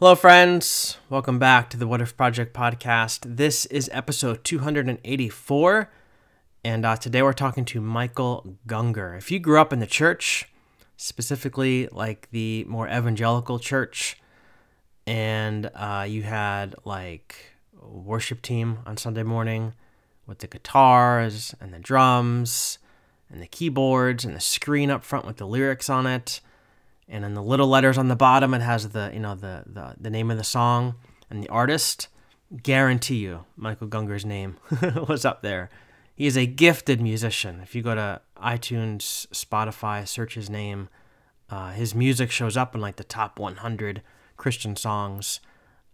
[0.00, 0.98] Hello, friends.
[1.08, 3.36] Welcome back to the What If Project podcast.
[3.36, 5.88] This is episode 284,
[6.64, 9.16] and uh, today we're talking to Michael Gungor.
[9.16, 10.48] If you grew up in the church,
[10.96, 14.20] specifically like the more evangelical church,
[15.06, 19.74] and uh, you had like a worship team on Sunday morning
[20.26, 22.80] with the guitars and the drums
[23.30, 26.40] and the keyboards and the screen up front with the lyrics on it
[27.08, 29.94] and in the little letters on the bottom it has the you know the the,
[30.00, 30.94] the name of the song
[31.30, 32.08] and the artist.
[32.62, 34.56] Guarantee you michael gungor's name
[35.08, 35.70] was up there.
[36.14, 37.60] He is a gifted musician.
[37.62, 40.88] If you go to itunes spotify search his name
[41.50, 44.02] uh, his music shows up in like the top 100
[44.36, 45.40] christian songs.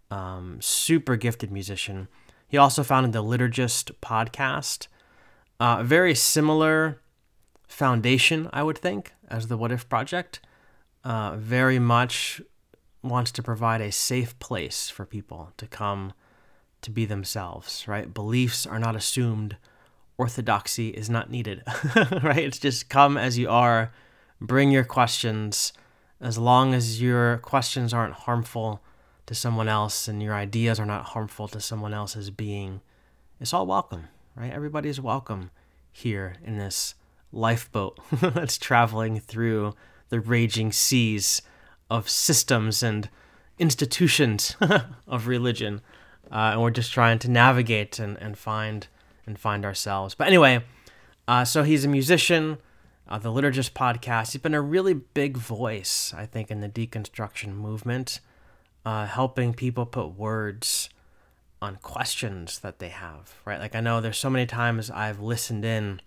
[0.09, 2.09] Um, super gifted musician.
[2.47, 4.87] He also founded the liturgist podcast.
[5.57, 6.99] Uh, very similar
[7.71, 10.41] foundation i would think as the what if project
[11.03, 12.41] uh, very much
[13.03, 16.13] wants to provide a safe place for people to come
[16.81, 18.13] to be themselves, right?
[18.13, 19.57] Beliefs are not assumed,
[20.17, 21.63] orthodoxy is not needed,
[21.95, 22.39] right?
[22.39, 23.91] It's just come as you are,
[24.39, 25.73] bring your questions.
[26.19, 28.81] As long as your questions aren't harmful
[29.25, 32.81] to someone else and your ideas are not harmful to someone else's being,
[33.39, 34.51] it's all welcome, right?
[34.51, 35.49] Everybody's welcome
[35.91, 36.93] here in this
[37.31, 39.73] lifeboat that's traveling through
[40.11, 41.41] the raging seas
[41.89, 43.09] of systems and
[43.57, 44.55] institutions
[45.07, 45.81] of religion.
[46.31, 48.87] Uh, and we're just trying to navigate and, and find
[49.25, 50.13] and find ourselves.
[50.13, 50.63] But anyway,
[51.27, 52.57] uh, so he's a musician,
[53.07, 54.33] uh, the Liturgist podcast.
[54.33, 58.19] He's been a really big voice, I think, in the deconstruction movement,
[58.85, 60.89] uh, helping people put words
[61.61, 63.59] on questions that they have, right?
[63.59, 66.01] Like I know there's so many times I've listened in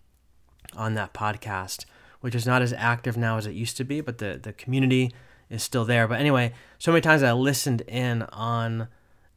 [0.77, 1.85] on that podcast
[2.25, 5.13] which is not as active now as it used to be, but the, the community
[5.51, 6.09] is still there.
[6.09, 8.89] But anyway, so many times I listened in on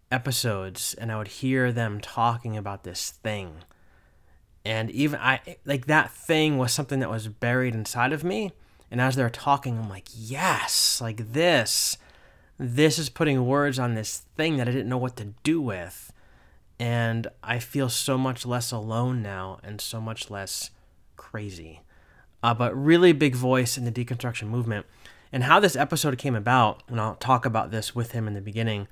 [0.09, 3.55] episodes and I would hear them talking about this thing.
[4.63, 8.53] And even I like that thing was something that was buried inside of me.
[8.89, 11.97] And as they're talking, I'm like, yes, like this.
[12.57, 16.13] This is putting words on this thing that I didn't know what to do with.
[16.79, 20.69] And I feel so much less alone now and so much less
[21.17, 21.81] crazy
[22.47, 24.85] uh, but really big voice in the deconstruction movement.
[25.33, 28.41] And how this episode came about, and I'll talk about this with him in the
[28.41, 28.87] beginning.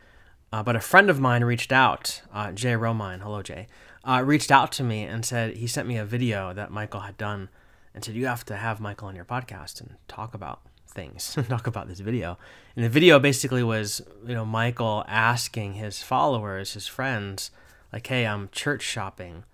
[0.51, 3.67] Uh, but a friend of mine reached out, uh, Jay Romine, hello Jay,
[4.03, 7.17] uh, reached out to me and said he sent me a video that Michael had
[7.17, 7.47] done,
[7.93, 11.65] and said you have to have Michael on your podcast and talk about things, talk
[11.65, 12.37] about this video.
[12.75, 17.51] And the video basically was, you know, Michael asking his followers, his friends,
[17.93, 19.45] like, "Hey, I'm church shopping,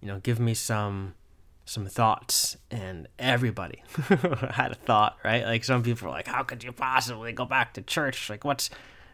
[0.00, 1.16] you know, give me some."
[1.64, 3.82] Some thoughts and everybody
[4.50, 5.44] had a thought right?
[5.44, 8.28] Like some people were like how could you possibly go back to church?
[8.28, 8.70] Like what's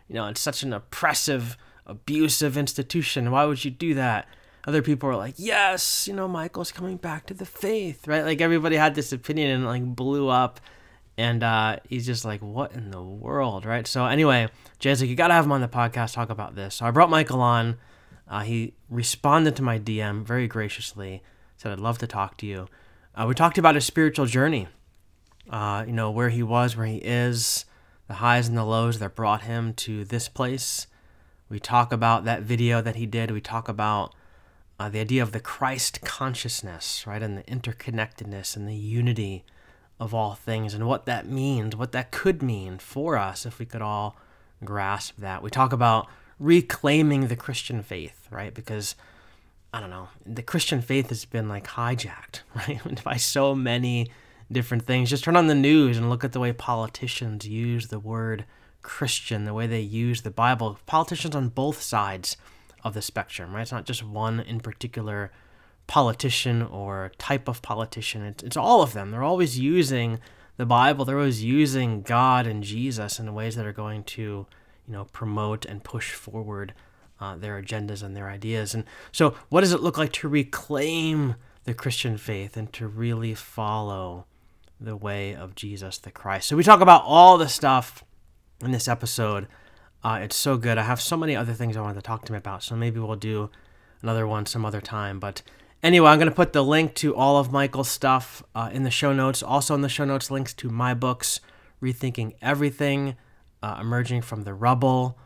[0.08, 3.30] you know it's such an oppressive abusive institution.
[3.30, 4.28] Why would you do that?
[4.66, 8.24] Other people were like yes you know michael's coming back to the faith right?
[8.24, 10.60] Like everybody had this opinion and like blew up
[11.16, 13.86] and uh, he's just like what in the world right?
[13.86, 14.48] So anyway
[14.78, 16.76] jay's like you gotta have him on the podcast talk about this.
[16.76, 17.76] So i brought michael on.
[18.30, 21.22] Uh, he responded to my dm very graciously
[21.58, 22.68] said, I'd love to talk to you.
[23.14, 24.68] Uh, we talked about his spiritual journey,
[25.50, 27.66] uh, you know, where he was, where he is,
[28.06, 30.86] the highs and the lows that brought him to this place.
[31.50, 33.30] We talk about that video that he did.
[33.30, 34.14] We talk about
[34.78, 39.44] uh, the idea of the Christ consciousness, right, and the interconnectedness and the unity
[39.98, 43.66] of all things and what that means, what that could mean for us if we
[43.66, 44.16] could all
[44.64, 45.42] grasp that.
[45.42, 46.06] We talk about
[46.38, 48.94] reclaiming the Christian faith, right, because
[49.72, 53.04] I don't know, the Christian faith has been like hijacked, right?
[53.04, 54.10] By so many
[54.50, 55.10] different things.
[55.10, 58.44] Just turn on the news and look at the way politicians use the word
[58.82, 60.78] Christian, the way they use the Bible.
[60.86, 62.36] Politicians on both sides
[62.82, 63.62] of the spectrum, right?
[63.62, 65.30] It's not just one in particular
[65.86, 68.22] politician or type of politician.
[68.22, 69.10] It's, it's all of them.
[69.10, 70.20] They're always using
[70.56, 71.04] the Bible.
[71.04, 74.46] They're always using God and Jesus in ways that are going to, you
[74.92, 76.72] know, promote and push forward
[77.20, 78.74] uh, their agendas and their ideas.
[78.74, 81.34] And so, what does it look like to reclaim
[81.64, 84.26] the Christian faith and to really follow
[84.80, 86.48] the way of Jesus the Christ?
[86.48, 88.04] So, we talk about all the stuff
[88.62, 89.48] in this episode.
[90.02, 90.78] Uh, it's so good.
[90.78, 93.00] I have so many other things I wanted to talk to him about, so maybe
[93.00, 93.50] we'll do
[94.02, 95.18] another one some other time.
[95.18, 95.42] But
[95.82, 98.90] anyway, I'm going to put the link to all of Michael's stuff uh, in the
[98.90, 99.42] show notes.
[99.42, 101.40] Also, in the show notes, links to my books,
[101.82, 103.16] Rethinking Everything,
[103.60, 105.18] uh, Emerging from the Rubble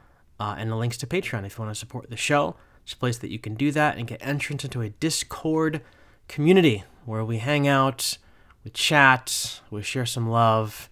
[0.43, 2.57] uh, and the links to Patreon if you want to support the show.
[2.83, 5.83] It's a place that you can do that and get entrance into a Discord
[6.27, 8.19] community where we hang out,
[8.65, 10.91] we chat, we share some love,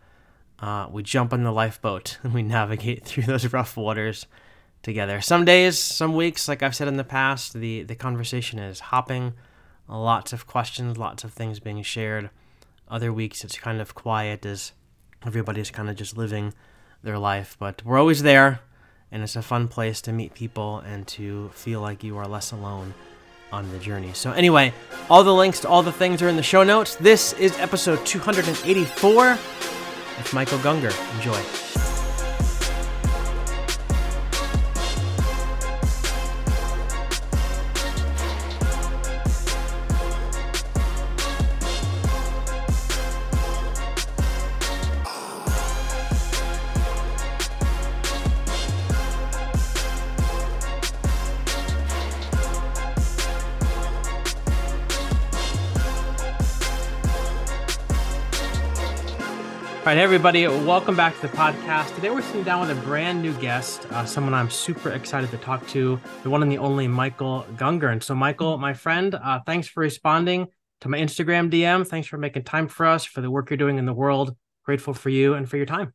[0.61, 4.26] uh, we jump on the lifeboat and we navigate through those rough waters
[4.82, 5.20] together.
[5.20, 9.32] Some days, some weeks, like I've said in the past, the, the conversation is hopping,
[9.88, 12.31] lots of questions, lots of things being shared.
[12.87, 14.70] Other weeks, it's kind of quiet as
[15.26, 16.55] everybody's kind of just living
[17.03, 17.56] their life.
[17.58, 18.61] But we're always there,
[19.12, 22.53] and it's a fun place to meet people and to feel like you are less
[22.53, 22.95] alone
[23.53, 24.12] on the journey.
[24.12, 24.73] So, anyway,
[25.09, 26.95] all the links to all the things are in the show notes.
[26.97, 30.95] This is episode 284 with Michael Gungor.
[31.17, 31.90] Enjoy.
[59.91, 61.93] Right, hey everybody, welcome back to the podcast.
[61.97, 65.37] Today we're sitting down with a brand new guest, uh, someone I'm super excited to
[65.39, 67.91] talk to, the one and the only Michael Gungor.
[67.91, 70.47] And so, Michael, my friend, uh, thanks for responding
[70.83, 71.85] to my Instagram DM.
[71.85, 74.37] Thanks for making time for us, for the work you're doing in the world.
[74.65, 75.93] Grateful for you and for your time.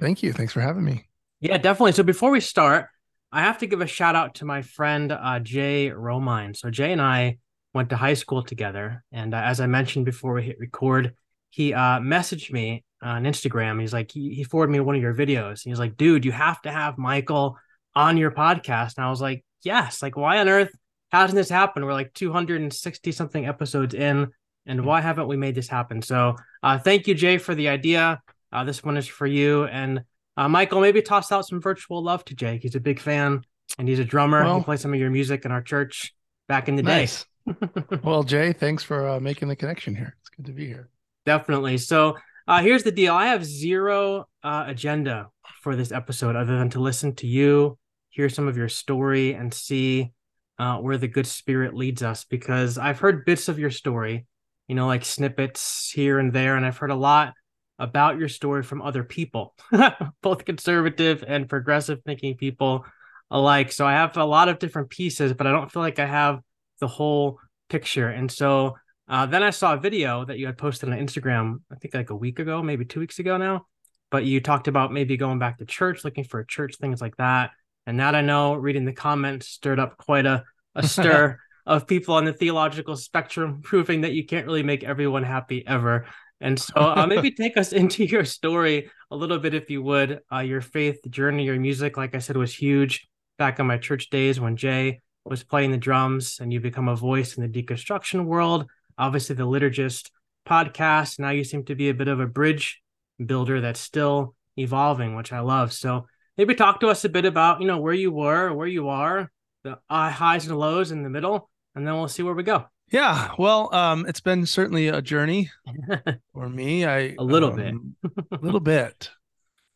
[0.00, 0.32] Thank you.
[0.32, 1.04] Thanks for having me.
[1.40, 1.92] Yeah, definitely.
[1.92, 2.86] So before we start,
[3.30, 6.56] I have to give a shout out to my friend uh, Jay Romine.
[6.56, 7.36] So Jay and I
[7.74, 11.14] went to high school together, and uh, as I mentioned before we hit record,
[11.50, 13.80] he uh, messaged me on Instagram.
[13.80, 15.62] He's like, he, he forwarded me one of your videos.
[15.62, 17.58] He's like, dude, you have to have Michael
[17.94, 18.96] on your podcast.
[18.96, 20.02] And I was like, yes.
[20.02, 20.70] Like, why on earth
[21.12, 21.84] hasn't this happened?
[21.84, 24.28] We're like 260 something episodes in,
[24.66, 24.86] and hmm.
[24.86, 26.02] why haven't we made this happen?
[26.02, 28.20] So, uh, thank you, Jay, for the idea.
[28.52, 29.64] Uh, this one is for you.
[29.64, 30.04] And
[30.36, 32.62] uh, Michael, maybe toss out some virtual love to Jake.
[32.62, 33.42] He's a big fan
[33.78, 34.44] and he's a drummer.
[34.44, 36.14] Well, he plays some of your music in our church
[36.48, 37.26] back in the nice.
[37.46, 37.68] day.
[38.02, 40.16] well, Jay, thanks for uh, making the connection here.
[40.20, 40.88] It's good to be here.
[41.26, 41.78] Definitely.
[41.78, 43.14] So, uh, here's the deal.
[43.14, 45.28] I have zero uh, agenda
[45.62, 47.78] for this episode other than to listen to you,
[48.10, 50.12] hear some of your story, and see
[50.58, 52.24] uh, where the good spirit leads us.
[52.24, 54.26] Because I've heard bits of your story,
[54.68, 57.32] you know, like snippets here and there, and I've heard a lot
[57.78, 59.54] about your story from other people,
[60.22, 62.84] both conservative and progressive thinking people
[63.30, 63.72] alike.
[63.72, 66.40] So I have a lot of different pieces, but I don't feel like I have
[66.80, 67.38] the whole
[67.68, 68.08] picture.
[68.08, 68.76] And so
[69.08, 72.10] uh, then I saw a video that you had posted on Instagram, I think like
[72.10, 73.66] a week ago, maybe two weeks ago now.
[74.10, 77.16] But you talked about maybe going back to church, looking for a church, things like
[77.16, 77.50] that.
[77.86, 82.14] And that I know, reading the comments stirred up quite a, a stir of people
[82.14, 86.06] on the theological spectrum, proving that you can't really make everyone happy ever.
[86.40, 90.20] And so uh, maybe take us into your story a little bit, if you would.
[90.32, 93.06] Uh, your faith journey, your music, like I said, was huge
[93.36, 96.96] back in my church days when Jay was playing the drums and you become a
[96.96, 98.66] voice in the deconstruction world
[98.98, 100.10] obviously the liturgist
[100.46, 101.18] podcast.
[101.18, 102.82] Now you seem to be a bit of a bridge
[103.24, 105.72] builder that's still evolving, which I love.
[105.72, 106.06] So
[106.36, 109.30] maybe talk to us a bit about, you know, where you were, where you are,
[109.62, 112.66] the highs and lows in the middle, and then we'll see where we go.
[112.90, 115.50] Yeah, well, um, it's been certainly a journey
[116.34, 116.84] for me.
[116.84, 119.10] I a little um, bit, a little bit.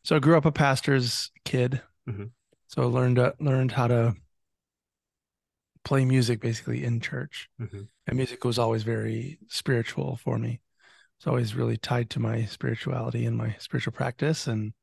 [0.03, 2.25] So I grew up a pastor's kid, mm-hmm.
[2.67, 4.15] so I learned uh, learned how to
[5.89, 7.49] play music basically in church.
[7.59, 7.81] Mm-hmm.
[8.05, 10.61] And music was always very spiritual for me.
[11.17, 14.45] It's always really tied to my spirituality and my spiritual practice.
[14.45, 14.73] And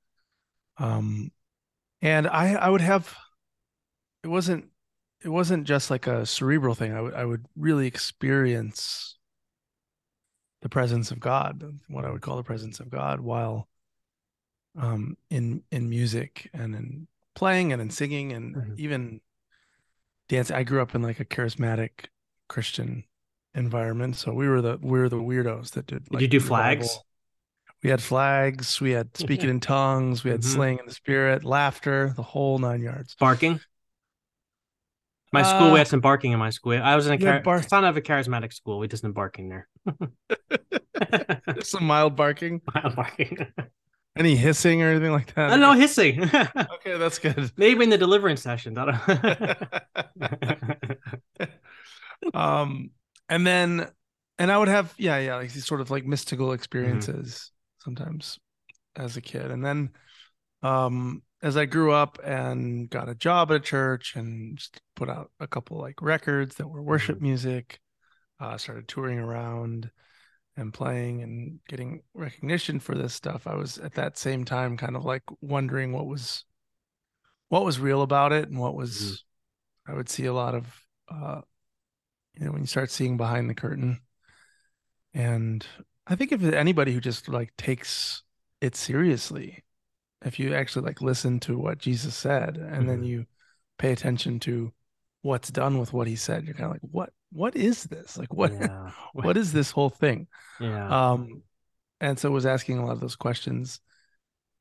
[0.79, 1.31] um
[2.03, 3.17] and I I would have
[4.25, 4.65] it wasn't
[5.23, 6.93] it wasn't just like a cerebral thing.
[6.93, 9.17] I would I would really experience
[10.63, 13.69] the presence of God, what I would call the presence of God while
[14.77, 18.75] um in in music and in playing and in singing and mm-hmm.
[18.79, 19.21] even
[20.29, 20.51] dance.
[20.51, 22.07] I grew up in like a charismatic
[22.49, 23.05] Christian
[23.55, 26.11] environment, so we were the we were the weirdos that did.
[26.13, 26.99] Like, did you do flags?
[27.83, 28.81] We had flags.
[28.81, 30.25] We had speaking in tongues.
[30.25, 30.55] We had mm-hmm.
[30.55, 33.15] slaying in the spirit, laughter, the whole nine yards.
[33.19, 33.61] Barking.
[35.33, 36.73] My school, uh, we had some barking in my school.
[36.73, 38.79] I was in a char- bar- son of a charismatic school.
[38.79, 39.69] We did some barking there.
[41.63, 42.63] some mild barking.
[42.75, 43.47] Mild barking.
[44.17, 45.51] Any hissing or anything like that?
[45.51, 46.23] Uh, no hissing.
[46.25, 47.53] okay, that's good.
[47.57, 48.79] Maybe in the deliverance session.
[52.35, 52.91] um,
[53.29, 53.89] and then,
[54.39, 57.85] and I would have, yeah, yeah, like these sort of like mystical experiences mm-hmm.
[57.85, 58.39] sometimes
[58.97, 59.91] as a kid, and then,
[60.63, 65.11] um, as I grew up and got a job at a church and just put
[65.11, 67.27] out a couple like records that were worship mm-hmm.
[67.27, 67.79] music,
[68.41, 69.91] uh, started touring around
[70.57, 74.97] and playing and getting recognition for this stuff, I was at that same time kind
[74.97, 76.45] of like wondering what was
[77.49, 79.93] what was real about it and what was mm-hmm.
[79.93, 81.43] I would see a lot of uh
[82.35, 84.01] you know when you start seeing behind the curtain
[85.15, 85.65] and
[86.07, 88.23] I think if anybody who just like takes
[88.61, 89.65] it seriously
[90.25, 92.87] if you actually like listen to what Jesus said and mm-hmm.
[92.87, 93.27] then you
[93.79, 94.73] pay attention to
[95.27, 98.17] what's done with what he said, you're kind of like, what what is this?
[98.17, 98.91] Like what yeah.
[99.13, 100.27] what is this whole thing?
[100.61, 101.13] Yeah.
[101.13, 101.43] Um
[102.01, 103.81] and so was asking a lot of those questions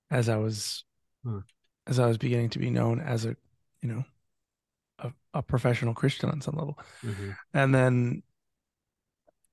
[0.09, 0.83] as I was
[1.23, 1.39] hmm.
[1.87, 3.35] as I was beginning to be known as a,
[3.81, 4.03] you know,
[4.99, 6.79] a, a professional Christian on some level.
[7.03, 7.31] Mm-hmm.
[7.53, 8.23] And then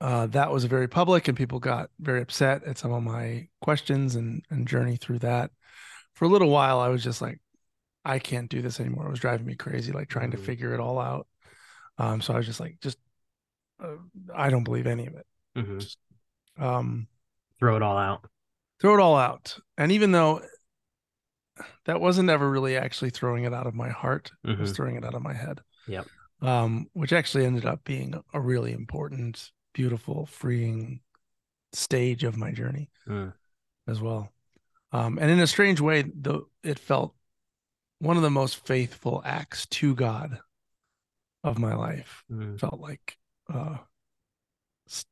[0.00, 4.16] uh, that was very public and people got very upset at some of my questions
[4.16, 5.52] and, and journey through that
[6.14, 7.40] for a little while i was just like
[8.04, 10.40] i can't do this anymore it was driving me crazy like trying mm-hmm.
[10.40, 11.26] to figure it all out
[11.98, 12.98] um, so i was just like just
[13.82, 13.96] uh,
[14.34, 15.78] i don't believe any of it mm-hmm.
[15.78, 15.98] just,
[16.58, 17.06] um,
[17.58, 18.26] throw it all out
[18.80, 20.40] throw it all out and even though
[21.84, 24.52] that wasn't ever really actually throwing it out of my heart mm-hmm.
[24.52, 24.76] it was mm-hmm.
[24.76, 26.06] throwing it out of my head yep
[26.40, 31.00] um, which actually ended up being a really important beautiful, freeing
[31.72, 33.32] stage of my journey mm.
[33.88, 34.30] as well.
[34.92, 37.14] Um, and in a strange way, the it felt
[38.02, 40.40] one of the most faithful acts to God
[41.44, 42.24] of my life.
[42.30, 42.58] Mm.
[42.58, 43.16] Felt like
[43.52, 43.76] uh,
[44.88, 45.06] st-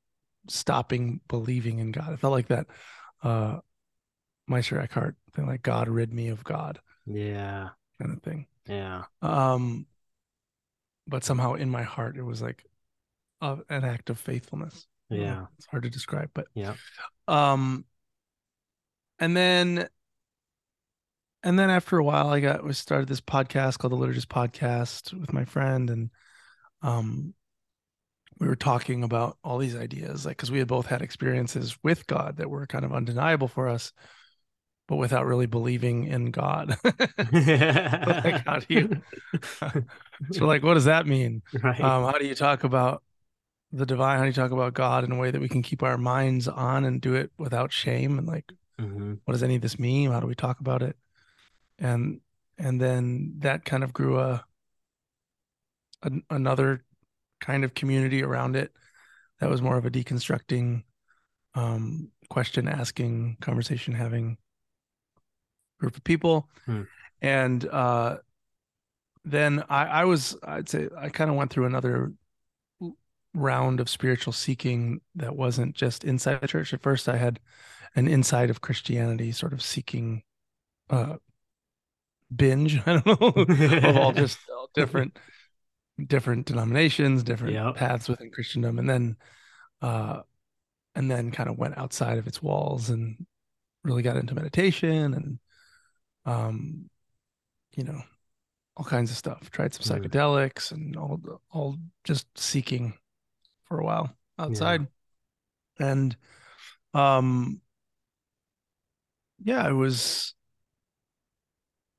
[0.48, 2.12] stopping believing in God.
[2.12, 2.66] It felt like that
[3.22, 3.58] uh,
[4.48, 6.80] Meister Eckhart thing, like God rid me of God.
[7.06, 7.68] Yeah,
[8.02, 8.46] kind of thing.
[8.66, 9.04] Yeah.
[9.22, 9.86] Um,
[11.06, 12.64] but somehow in my heart, it was like
[13.40, 14.88] of an act of faithfulness.
[15.08, 15.46] Yeah.
[15.58, 16.74] It's hard to describe, but yeah.
[17.28, 17.84] Um
[19.20, 19.88] and then
[21.42, 25.18] and then after a while I got we started this podcast called the Liturgist Podcast
[25.18, 26.10] with my friend and
[26.82, 27.34] um
[28.38, 32.06] we were talking about all these ideas like because we had both had experiences with
[32.06, 33.92] God that were kind of undeniable for us
[34.88, 36.76] but without really believing in God.
[36.84, 39.02] like, how do you?
[40.32, 41.42] so, like, what does that mean?
[41.62, 41.80] Right.
[41.80, 43.04] Um, how do you talk about
[43.72, 45.82] the divine how do you talk about god in a way that we can keep
[45.82, 48.44] our minds on and do it without shame and like
[48.80, 49.14] mm-hmm.
[49.24, 50.96] what does any of this mean how do we talk about it
[51.80, 52.20] and
[52.58, 54.44] and then that kind of grew a,
[56.02, 56.84] a another
[57.40, 58.72] kind of community around it
[59.40, 60.84] that was more of a deconstructing
[61.54, 64.36] um question asking conversation having
[65.80, 66.82] group of people hmm.
[67.22, 68.16] and uh
[69.24, 72.12] then I, I was I'd say I kind of went through another
[73.34, 76.72] round of spiritual seeking that wasn't just inside the church.
[76.74, 77.40] At first, I had
[77.94, 80.22] an inside of Christianity sort of seeking
[80.88, 81.16] uh,
[82.34, 82.80] binge.
[82.86, 85.18] I don't know of all just all different
[86.04, 87.74] different denominations, different yep.
[87.76, 89.16] paths within Christendom, and then
[89.82, 90.20] uh,
[90.94, 93.26] and then kind of went outside of its walls and
[93.84, 95.38] really got into meditation and
[96.26, 96.90] um
[97.76, 98.02] you know
[98.76, 100.04] all kinds of stuff tried some mm.
[100.04, 101.18] psychedelics and all
[101.50, 102.94] all just seeking
[103.64, 104.86] for a while outside.
[105.78, 105.86] Yeah.
[105.90, 106.16] And
[106.94, 107.60] um
[109.42, 110.34] yeah, it was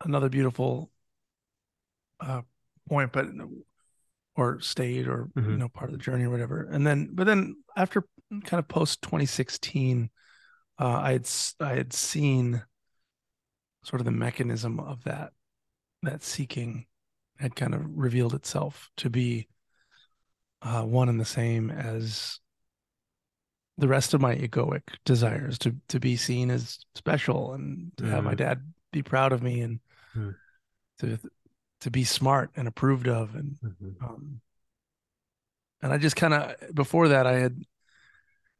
[0.03, 0.91] another beautiful
[2.19, 2.41] uh
[2.87, 3.27] point, but
[4.35, 5.51] or state or mm-hmm.
[5.51, 6.67] you know part of the journey or whatever.
[6.71, 8.05] And then but then after
[8.45, 10.09] kind of post 2016
[10.79, 11.29] uh I had
[11.59, 12.63] I had seen
[13.83, 15.31] sort of the mechanism of that
[16.03, 16.85] that seeking
[17.37, 19.47] had kind of revealed itself to be
[20.61, 22.39] uh, one and the same as
[23.77, 28.09] the rest of my egoic desires to to be seen as special and to mm.
[28.09, 28.37] have my mm-hmm.
[28.37, 29.79] dad be proud of me and
[30.15, 30.35] mm.
[30.99, 31.19] to
[31.81, 34.05] to be smart and approved of and mm-hmm.
[34.05, 34.41] um,
[35.81, 37.63] and I just kind of before that I had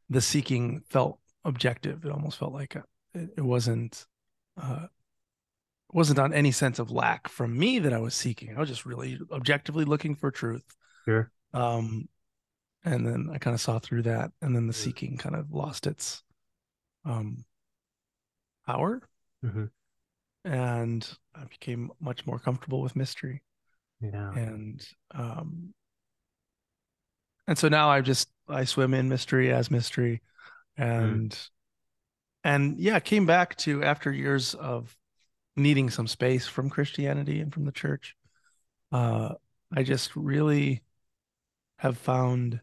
[0.08, 2.04] the seeking felt objective.
[2.04, 4.06] It almost felt like a, it, it, wasn't
[4.60, 4.86] uh,
[5.92, 8.56] wasn't on any sense of lack from me that I was seeking.
[8.56, 10.64] I was just really objectively looking for truth.
[11.04, 11.30] Sure.
[11.54, 12.08] Um,
[12.84, 15.86] and then I kind of saw through that, and then the seeking kind of lost
[15.86, 16.22] its
[17.04, 17.44] um
[18.66, 19.02] power,
[19.44, 19.66] mm-hmm.
[20.44, 23.42] And I became much more comfortable with mystery.
[24.00, 24.84] Yeah, and
[25.14, 25.74] um,
[27.46, 30.22] and so now I just I swim in mystery as mystery,
[30.76, 31.48] and mm.
[32.44, 34.96] and yeah, came back to after years of
[35.56, 38.16] needing some space from Christianity and from the church.
[38.90, 39.34] Uh,
[39.74, 40.82] I just really
[41.78, 42.60] have found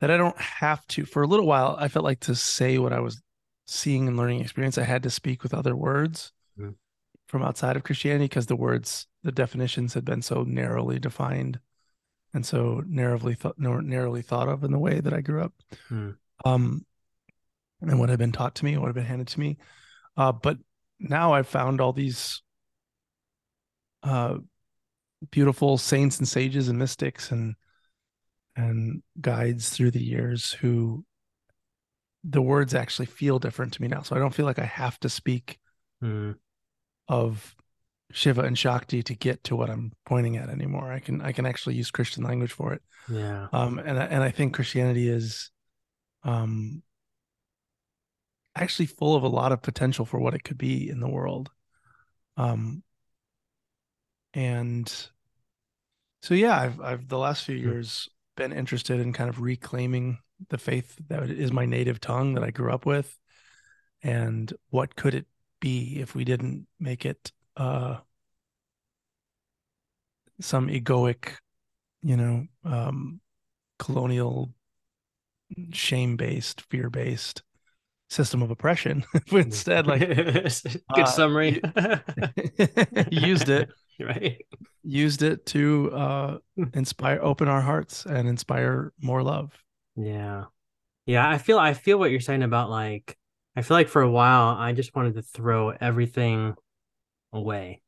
[0.00, 1.04] that I don't have to.
[1.04, 3.22] For a little while, I felt like to say what I was
[3.66, 6.32] seeing and learning experience, I had to speak with other words.
[7.32, 11.58] From outside of Christianity because the words, the definitions had been so narrowly defined
[12.34, 15.54] and so narrowly thought, narrowly thought of in the way that I grew up.
[15.90, 16.16] Mm.
[16.44, 16.84] Um,
[17.80, 19.56] and what had been taught to me, what had been handed to me.
[20.14, 20.58] Uh, but
[21.00, 22.42] now I've found all these
[24.02, 24.36] uh,
[25.30, 27.54] beautiful saints and sages and mystics and
[28.54, 31.02] and guides through the years who
[32.24, 34.02] the words actually feel different to me now.
[34.02, 35.58] So I don't feel like I have to speak
[36.04, 36.34] mm.
[37.08, 37.54] Of
[38.12, 40.92] Shiva and Shakti to get to what I'm pointing at anymore.
[40.92, 42.82] I can I can actually use Christian language for it.
[43.08, 43.48] Yeah.
[43.52, 45.50] Um and and I think Christianity is
[46.22, 46.82] um
[48.54, 51.50] actually full of a lot of potential for what it could be in the world.
[52.36, 52.82] Um
[54.34, 54.92] and
[56.22, 57.64] so yeah, I've I've the last few hmm.
[57.64, 60.18] years been interested in kind of reclaiming
[60.48, 63.16] the faith that is my native tongue that I grew up with
[64.02, 65.26] and what could it
[65.62, 67.96] be if we didn't make it uh
[70.40, 71.36] some egoic
[72.02, 73.20] you know um
[73.78, 74.52] colonial
[75.72, 77.42] shame based fear based
[78.10, 79.04] system of oppression.
[79.32, 81.60] Instead like good uh, summary.
[83.10, 83.70] used it.
[83.98, 84.44] Right.
[84.84, 86.38] Used it to uh
[86.74, 89.52] inspire open our hearts and inspire more love.
[89.96, 90.44] Yeah.
[91.06, 93.18] Yeah i feel i feel what you're saying about like
[93.56, 96.54] i feel like for a while i just wanted to throw everything
[97.32, 97.82] away.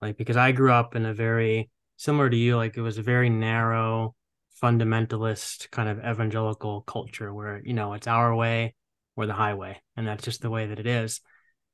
[0.00, 3.02] Like because i grew up in a very similar to you like it was a
[3.02, 4.14] very narrow
[4.62, 8.74] fundamentalist kind of evangelical culture where you know it's our way
[9.16, 11.20] or the highway and that's just the way that it is.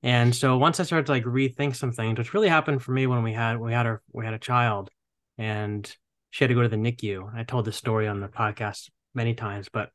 [0.03, 3.07] And so once i started to like rethink some things which really happened for me
[3.07, 4.91] when we had we had our we had a child
[5.39, 5.91] and
[6.31, 9.35] she had to go to the nicu i told this story on the podcast many
[9.35, 9.91] times but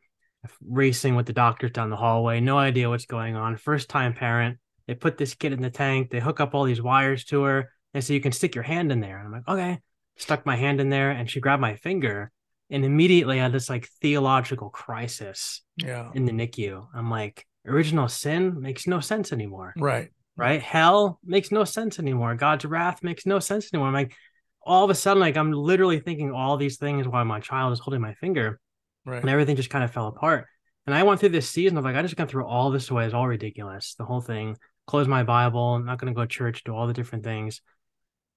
[0.66, 4.58] racing with the doctors down the hallway no idea what's going on first time parent
[4.88, 7.72] they put this kid in the tank they hook up all these wires to her
[7.94, 9.80] and so you can stick your hand in there and i'm like okay
[10.18, 12.32] stuck my hand in there and she grabbed my finger
[12.70, 16.12] and immediately I had this like theological crisis yeah.
[16.14, 16.88] in the NICU.
[16.94, 19.74] I'm like, original sin makes no sense anymore.
[19.78, 20.10] Right.
[20.38, 20.62] Right.
[20.62, 22.36] Hell makes no sense anymore.
[22.36, 23.90] God's wrath makes no sense anymore.
[23.90, 24.14] I'm like,
[24.62, 27.80] all of a sudden, like I'm literally thinking all these things while my child is
[27.80, 28.60] holding my finger.
[29.06, 29.22] Right.
[29.22, 30.46] And everything just kind of fell apart.
[30.86, 33.06] And I went through this season of like, I just got through all this away.
[33.06, 33.96] It's all ridiculous.
[33.96, 34.58] The whole thing.
[34.88, 35.76] Close my Bible.
[35.76, 37.62] I'm not going to go to church, do all the different things.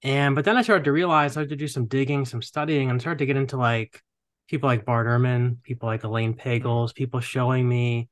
[0.02, 2.90] And but then I started to realize I had to do some digging, some studying,
[2.90, 4.02] and started to get into like
[4.48, 6.48] people like Bart Ehrman, people like Elaine mm-hmm.
[6.48, 8.08] Pagels, people showing me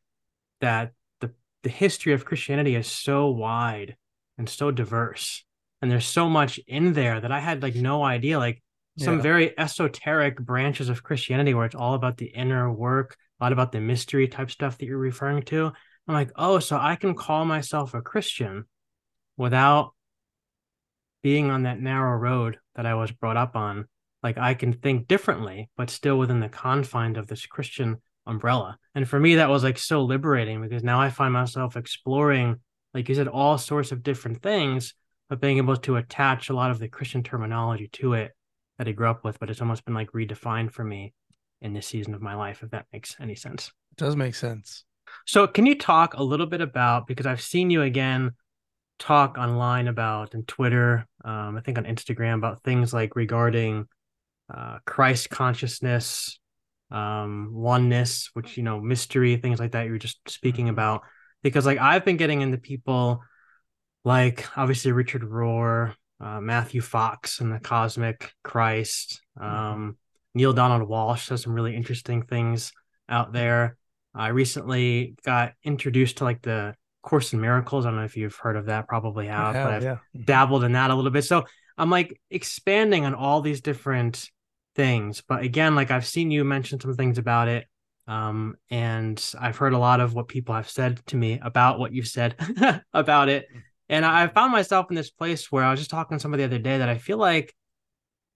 [0.60, 3.96] that the the history of Christianity is so wide
[4.38, 5.44] and so diverse.
[5.82, 8.38] And there's so much in there that I had like no idea.
[8.38, 8.62] Like
[8.98, 9.22] some yeah.
[9.22, 13.72] very esoteric branches of Christianity where it's all about the inner work, a lot about
[13.72, 15.72] the mystery type stuff that you're referring to.
[16.08, 18.64] I'm like, oh, so I can call myself a Christian
[19.36, 19.94] without
[21.22, 23.86] being on that narrow road that I was brought up on
[24.22, 28.76] like I can think differently, but still within the confines of this Christian umbrella.
[28.94, 32.56] And for me, that was like so liberating because now I find myself exploring,
[32.92, 34.94] like you said, all sorts of different things,
[35.28, 38.32] but being able to attach a lot of the Christian terminology to it
[38.80, 39.38] that I grew up with.
[39.38, 41.12] But it's almost been like redefined for me
[41.60, 43.70] in this season of my life, if that makes any sense.
[43.92, 44.84] It does make sense.
[45.26, 48.32] So, can you talk a little bit about because I've seen you again
[48.98, 53.86] talk online about and Twitter, um, I think on Instagram about things like regarding
[54.52, 56.38] uh, Christ consciousness,
[56.90, 59.86] um, oneness, which you know, mystery, things like that.
[59.86, 60.74] You were just speaking mm-hmm.
[60.74, 61.02] about
[61.42, 63.22] because like I've been getting into people
[64.04, 69.22] like obviously Richard Rohr, uh, Matthew Fox, and the Cosmic Christ.
[69.38, 69.56] Mm-hmm.
[69.56, 69.96] Um,
[70.34, 72.72] Neale Donald Walsch has some really interesting things
[73.08, 73.76] out there.
[74.14, 77.86] I recently got introduced to like the Course in Miracles.
[77.86, 79.94] I don't know if you've heard of that, probably have, have but I've yeah.
[79.94, 80.24] Mm-hmm.
[80.24, 81.24] dabbled in that a little bit.
[81.24, 81.44] So
[81.78, 84.28] I'm like expanding on all these different
[84.74, 85.22] things.
[85.26, 87.66] But again, like I've seen you mention some things about it.
[88.06, 91.92] Um, and I've heard a lot of what people have said to me about what
[91.92, 92.34] you've said
[92.92, 93.46] about it.
[93.90, 96.46] And I found myself in this place where I was just talking to somebody the
[96.46, 97.54] other day that I feel like,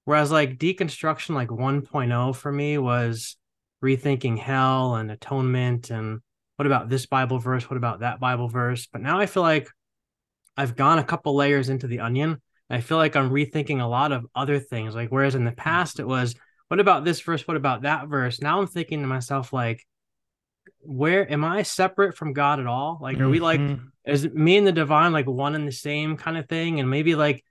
[0.05, 3.37] whereas like deconstruction, like 1.0 for me was
[3.83, 6.21] rethinking hell and atonement and
[6.57, 7.69] what about this Bible verse?
[7.69, 8.87] What about that Bible verse?
[8.87, 9.69] But now I feel like
[10.57, 12.41] I've gone a couple layers into the onion
[12.71, 14.95] I feel like I'm rethinking a lot of other things.
[14.95, 16.35] Like, whereas in the past it was,
[16.69, 17.47] what about this verse?
[17.47, 18.41] What about that verse?
[18.41, 19.87] Now I'm thinking to myself, like,
[20.81, 22.99] where am I separate from God at all?
[23.01, 23.87] Like, are we like, mm-hmm.
[24.07, 26.81] Is me and the divine like one and the same kind of thing?
[26.81, 27.45] And maybe like,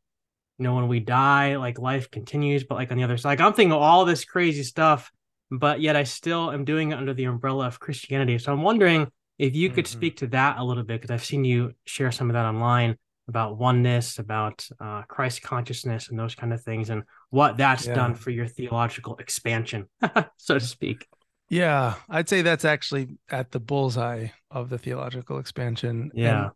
[0.57, 3.41] you know, when we die, like life continues, but like on the other side, like
[3.41, 5.11] I'm thinking all this crazy stuff,
[5.49, 8.37] but yet I still am doing it under the umbrella of Christianity.
[8.37, 9.97] So I'm wondering if you could mm-hmm.
[9.97, 12.97] speak to that a little bit, because I've seen you share some of that online
[13.27, 17.95] about oneness, about uh, Christ consciousness, and those kind of things, and what that's yeah.
[17.95, 19.87] done for your theological expansion,
[20.37, 21.07] so to speak.
[21.49, 26.11] Yeah, I'd say that's actually at the bullseye of the theological expansion.
[26.13, 26.43] Yeah.
[26.43, 26.51] And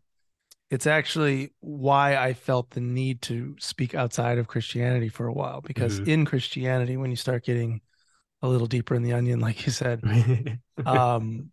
[0.70, 5.60] it's actually why I felt the need to speak outside of Christianity for a while,
[5.60, 6.10] because mm-hmm.
[6.10, 7.80] in Christianity, when you start getting
[8.42, 10.02] a little deeper in the onion, like you said,
[10.86, 11.50] um,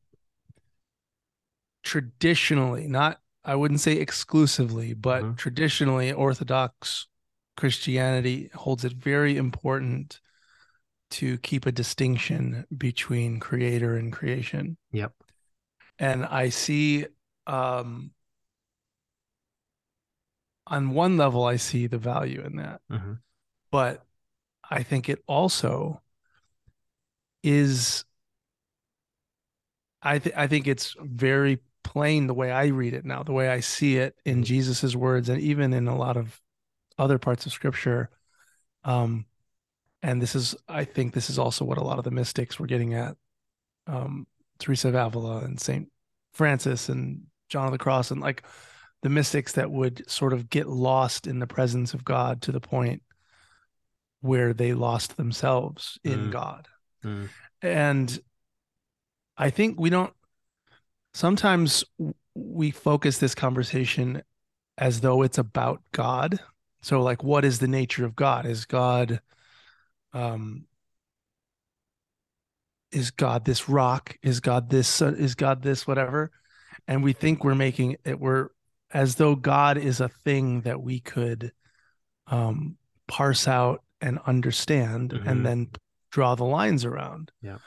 [1.84, 5.36] traditionally, not I wouldn't say exclusively, but mm-hmm.
[5.36, 7.08] traditionally Orthodox
[7.56, 10.20] Christianity holds it very important
[11.16, 14.76] to keep a distinction between creator and creation.
[14.92, 15.14] Yep.
[15.98, 17.06] And I see
[17.48, 18.12] um
[20.68, 22.82] on one level I see the value in that.
[22.92, 23.14] Mm-hmm.
[23.72, 24.04] But
[24.70, 26.02] I think it also
[27.44, 28.04] is
[30.02, 33.48] I th- I think it's very plain the way I read it now, the way
[33.48, 34.44] I see it in mm-hmm.
[34.44, 36.42] Jesus's words and even in a lot of
[36.98, 38.10] other parts of scripture.
[38.84, 39.26] Um,
[40.06, 42.68] and this is, I think, this is also what a lot of the mystics were
[42.68, 43.18] getting at.
[43.88, 44.28] Um,
[44.60, 45.92] Teresa of Avila and Saint
[46.32, 48.44] Francis and John of the Cross and like
[49.02, 52.62] the mystics that would sort of get lost in the presence of God to the
[52.62, 53.02] point
[54.22, 56.32] where they lost themselves in mm.
[56.32, 56.68] God.
[57.04, 57.30] Mm.
[57.64, 58.20] And
[59.38, 60.14] I think we don't
[61.16, 61.84] sometimes
[62.36, 64.22] we focus this conversation
[64.78, 66.40] as though it's about God.
[66.84, 68.46] So like what is the nature of God?
[68.46, 69.20] Is God
[70.16, 70.66] um
[72.92, 74.18] is God this rock?
[74.24, 76.32] Is God this uh, is God this whatever?
[76.88, 78.50] And we think we're making it we're
[78.92, 81.52] as though God is a thing that we could
[82.28, 85.28] um parse out and understand mm-hmm.
[85.28, 85.70] and then
[86.12, 87.32] draw the lines around.
[87.42, 87.58] Yeah.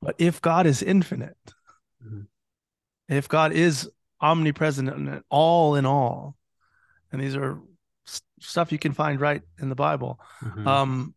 [0.00, 1.36] But if God is infinite,
[2.02, 2.22] mm-hmm
[3.08, 3.88] if God is
[4.20, 6.36] omnipresent and all in all,
[7.12, 7.58] and these are
[8.40, 10.66] stuff you can find right in the Bible, mm-hmm.
[10.66, 11.14] um,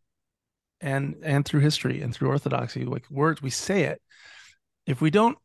[0.82, 4.02] and and through history and through orthodoxy, like words we say it.
[4.86, 5.38] If we don't,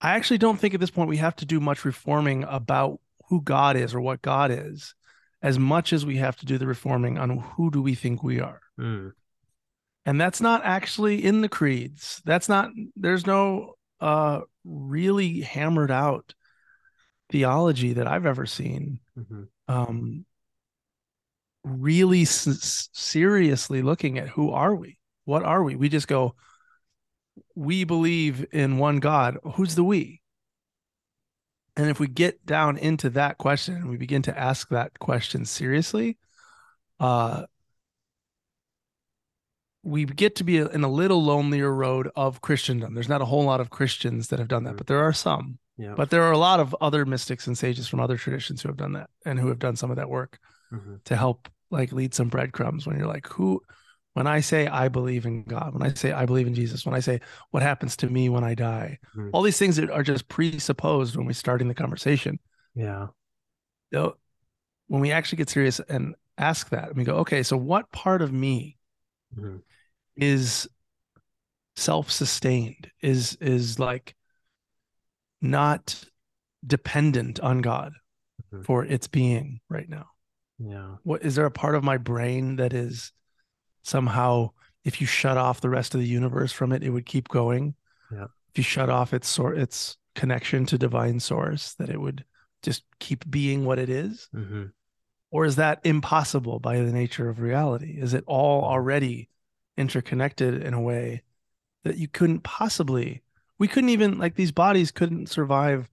[0.00, 3.40] I actually don't think at this point we have to do much reforming about who
[3.40, 4.94] God is or what God is,
[5.42, 8.40] as much as we have to do the reforming on who do we think we
[8.40, 8.60] are.
[8.78, 9.12] Mm.
[10.04, 12.22] And that's not actually in the creeds.
[12.24, 12.70] That's not.
[12.96, 16.34] There's no uh really hammered out
[17.30, 19.00] theology that I've ever seen.
[19.18, 19.42] Mm-hmm.
[19.68, 20.24] Um,
[21.66, 24.98] really s- seriously looking at who are we?
[25.24, 25.74] What are we?
[25.74, 26.34] We just go,
[27.54, 29.38] we believe in one God.
[29.54, 30.22] Who's the we?
[31.76, 35.44] And if we get down into that question and we begin to ask that question
[35.44, 36.16] seriously,
[37.00, 37.44] uh,
[39.82, 42.94] we get to be in a little lonelier road of Christendom.
[42.94, 44.78] There's not a whole lot of Christians that have done that, mm.
[44.78, 45.58] but there are some.
[45.76, 45.94] Yeah.
[45.94, 48.78] But there are a lot of other mystics and sages from other traditions who have
[48.78, 50.38] done that and who have done some of that work
[50.72, 50.94] mm-hmm.
[51.04, 53.60] to help like lead some breadcrumbs when you're like, who
[54.14, 56.94] when I say I believe in God, when I say I believe in Jesus, when
[56.94, 59.30] I say what happens to me when I die, mm-hmm.
[59.32, 62.38] all these things that are just presupposed when we're starting the conversation.
[62.74, 63.08] Yeah.
[63.92, 64.16] So
[64.86, 68.22] when we actually get serious and ask that, and we go, okay, so what part
[68.22, 68.78] of me
[69.36, 69.56] mm-hmm
[70.16, 70.68] is
[71.76, 74.14] self-sustained is is like
[75.42, 76.02] not
[76.66, 77.92] dependent on god
[78.52, 78.62] mm-hmm.
[78.62, 80.06] for its being right now
[80.58, 83.12] yeah what is there a part of my brain that is
[83.82, 84.50] somehow
[84.84, 87.74] if you shut off the rest of the universe from it it would keep going
[88.12, 92.24] yeah if you shut off its sort its connection to divine source that it would
[92.62, 94.28] just keep being what it is?
[94.34, 94.64] Mm-hmm.
[95.30, 98.72] or is that impossible by the nature of reality is it all mm-hmm.
[98.72, 99.28] already
[99.76, 101.22] interconnected in a way
[101.84, 103.22] that you couldn't possibly
[103.58, 105.90] we couldn't even like these bodies couldn't survive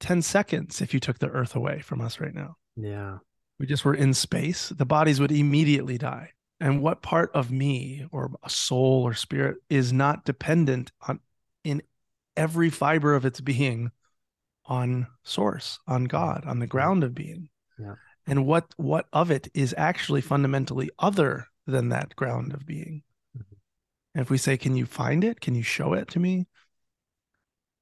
[0.00, 3.18] 10 seconds if you took the earth away from us right now yeah
[3.58, 6.30] we just were in space the bodies would immediately die.
[6.58, 11.20] And what part of me or a soul or spirit is not dependent on
[11.64, 11.82] in
[12.36, 13.90] every fiber of its being
[14.64, 17.48] on source on god on the ground of being?
[17.78, 17.94] Yeah.
[18.26, 23.02] And what what of it is actually fundamentally other than that ground of being?
[23.36, 23.54] Mm-hmm.
[24.14, 25.40] And if we say, Can you find it?
[25.40, 26.46] Can you show it to me?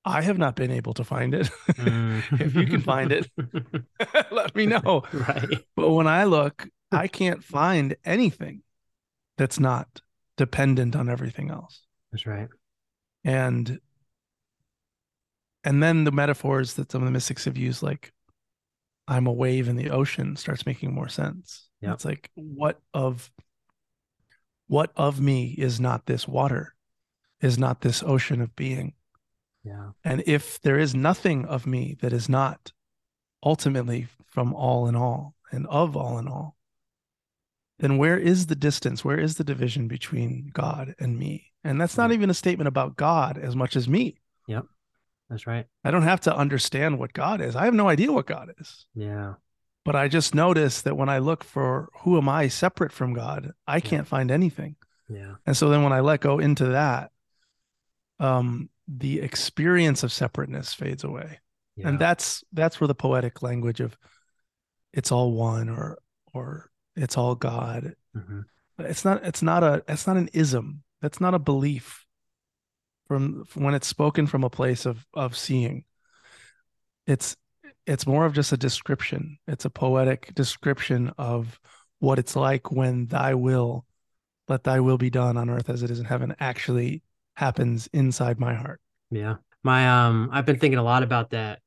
[0.04, 1.50] I have not been able to find it.
[1.68, 2.22] Mm.
[2.40, 3.30] if you can find it,
[4.30, 5.02] let me know.
[5.12, 5.64] Right.
[5.76, 8.62] But when I look, I can't find anything
[9.38, 10.00] that's not
[10.36, 11.82] dependent on everything else.
[12.12, 12.48] That's right.
[13.24, 13.80] And
[15.64, 18.12] and then the metaphors that some of the mystics have used, like
[19.08, 21.68] I'm a wave in the ocean, starts making more sense.
[21.80, 21.94] Yeah.
[21.94, 23.30] It's like what of
[24.66, 26.74] what of me is not this water,
[27.40, 28.94] is not this ocean of being?
[29.64, 29.90] Yeah.
[30.04, 32.72] And if there is nothing of me that is not
[33.42, 36.56] ultimately from all in all and of all in all,
[37.78, 39.04] then where is the distance?
[39.04, 41.52] Where is the division between God and me?
[41.64, 44.20] And that's not even a statement about God as much as me.
[44.46, 44.66] Yep.
[45.30, 45.66] That's right.
[45.82, 47.56] I don't have to understand what God is.
[47.56, 48.86] I have no idea what God is.
[48.94, 49.34] Yeah.
[49.84, 53.52] But I just notice that when I look for who am I separate from God,
[53.66, 54.76] I can't find anything.
[55.08, 55.34] Yeah.
[55.46, 57.10] And so then when I let go into that,
[58.18, 61.40] um, the experience of separateness fades away.
[61.76, 61.88] yeah.
[61.88, 63.96] and that's that's where the poetic language of
[64.92, 65.98] it's all one or
[66.32, 68.40] or it's all god mm-hmm.
[68.78, 72.04] it's not it's not a it's not an ism that's not a belief
[73.08, 75.84] from, from when it's spoken from a place of of seeing
[77.06, 77.36] it's
[77.86, 81.58] it's more of just a description it's a poetic description of
[81.98, 83.84] what it's like when thy will
[84.48, 87.02] let thy will be done on earth as it is in heaven actually
[87.34, 88.80] happens inside my heart.
[89.10, 89.36] Yeah.
[89.62, 91.60] My um i've been thinking a lot about that.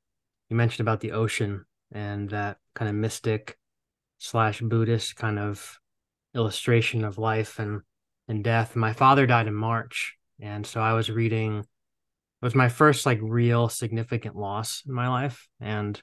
[0.49, 3.58] You mentioned about the ocean and that kind of mystic
[4.17, 5.80] slash buddhist kind of
[6.34, 7.82] illustration of life and
[8.27, 8.75] and death.
[8.75, 13.17] My father died in march and so i was reading it was my first like
[13.21, 15.47] real significant loss in my life.
[15.60, 15.99] And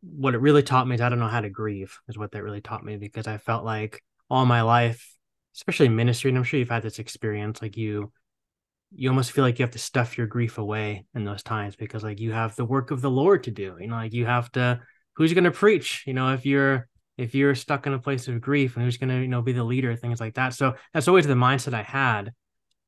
[0.00, 2.42] what it really taught me is i don't know how to grieve is what that
[2.42, 5.12] really taught me because i felt like all my life
[5.56, 8.12] especially ministry and i'm sure you've had this experience like you
[8.94, 12.04] you almost feel like you have to stuff your grief away in those times because
[12.04, 14.50] like you have the work of the lord to do you know like you have
[14.52, 14.80] to
[15.16, 18.40] who's going to preach you know if you're if you're stuck in a place of
[18.40, 20.54] grief and who's going to you know be the leader things like that.
[20.54, 22.32] So that's always the mindset i had.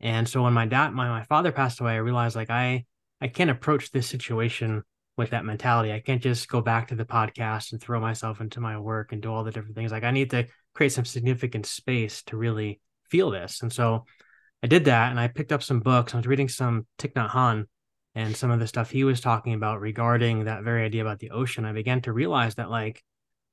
[0.01, 2.85] And so when my dad my, my father passed away i realized like i
[3.21, 4.83] i can't approach this situation
[5.17, 5.93] with that mentality.
[5.93, 9.21] I can't just go back to the podcast and throw myself into my work and
[9.21, 9.91] do all the different things.
[9.91, 10.47] Like i need to
[10.79, 14.07] create some significant space to really feel this and so
[14.63, 16.15] I did that and I picked up some books.
[16.15, 17.65] I was reading some Thich Nhat Hanh
[18.15, 21.31] and some of the stuff he was talking about regarding that very idea about the
[21.31, 21.65] ocean.
[21.65, 23.03] I began to realize that, like,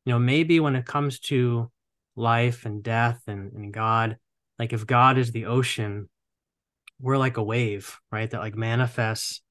[0.05, 1.71] you know, maybe when it comes to
[2.15, 4.17] life and death and, and God,
[4.57, 6.09] like if God is the ocean,
[6.99, 8.29] we're like a wave, right?
[8.29, 9.41] That like manifests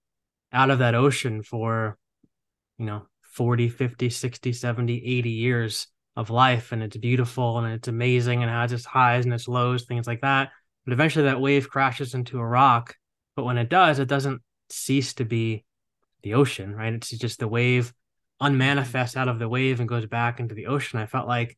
[0.53, 1.97] out of that ocean for,
[2.79, 6.73] you know, 40, 50, 60, 70, 80 years of life.
[6.73, 10.21] And it's beautiful and it's amazing and has its highs and its lows, things like
[10.21, 10.51] that.
[10.85, 12.97] But eventually that wave crashes into a rock.
[13.37, 15.65] But when it does, it doesn't cease to be
[16.23, 16.93] the ocean, right?
[16.93, 17.93] It's just the wave
[18.41, 20.99] unmanifests out of the wave and goes back into the ocean.
[20.99, 21.57] I felt like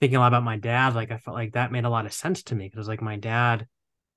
[0.00, 2.12] thinking a lot about my dad, like I felt like that made a lot of
[2.12, 3.66] sense to me because like my dad,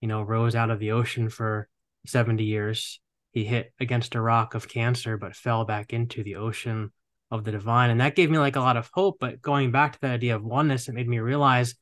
[0.01, 1.67] you know, rose out of the ocean for
[2.05, 2.99] 70 years.
[3.31, 6.91] He hit against a rock of cancer, but fell back into the ocean
[7.31, 7.89] of the divine.
[7.89, 9.17] And that gave me like a lot of hope.
[9.19, 11.75] But going back to that idea of oneness, it made me realize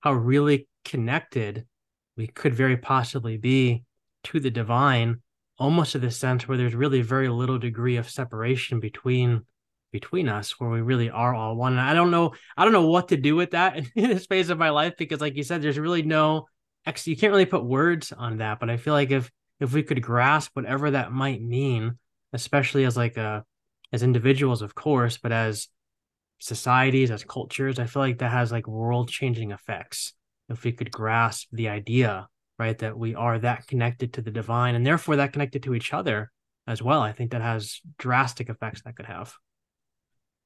[0.00, 1.66] how really connected
[2.16, 3.84] we could very possibly be
[4.24, 5.22] to the divine
[5.58, 9.42] almost to the sense where there's really very little degree of separation between
[9.90, 12.86] between us where we really are all one and i don't know i don't know
[12.86, 15.62] what to do with that in, the space of my life because like you said
[15.62, 16.46] there's really no
[16.86, 19.30] ex you can't really put words on that but i feel like if
[19.60, 21.98] if we could grasp whatever that might mean
[22.32, 23.44] especially as like a
[23.92, 25.68] as individuals of course but as
[26.38, 30.14] societies as cultures i feel like that has like world changing effects
[30.48, 34.74] if we could grasp the idea, right, that we are that connected to the divine
[34.74, 36.30] and therefore that connected to each other
[36.66, 39.34] as well, I think that has drastic effects that could have.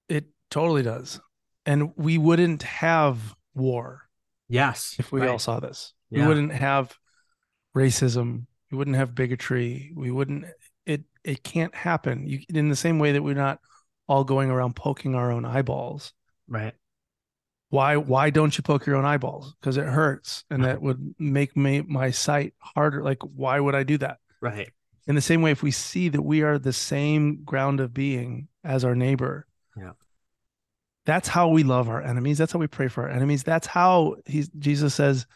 [0.09, 1.21] It totally does.
[1.67, 4.03] And we wouldn't have war.
[4.49, 4.97] Yes.
[4.99, 5.31] If we right.
[5.31, 6.23] all saw this, yeah.
[6.23, 6.97] we wouldn't have
[7.77, 8.47] racism.
[8.71, 9.93] We wouldn't have bigotry.
[9.95, 10.47] We wouldn't,
[11.25, 12.27] it, can't happen.
[12.27, 13.61] You, in the same way that we're not
[14.09, 16.13] all going around poking our own eyeballs.
[16.49, 16.75] Right.
[17.71, 19.55] Why why don't you poke your own eyeballs?
[19.59, 23.03] Because it hurts and that would make me my sight harder.
[23.03, 24.19] Like why would i do that?
[24.43, 24.69] Right.
[25.07, 28.49] In the same way if we see that we are the same ground of being
[28.63, 29.93] as our neighbor yeah.
[31.07, 32.37] that's how we love our enemies.
[32.37, 33.43] That's how we pray for our enemies.
[33.43, 35.27] That's how he's jesus says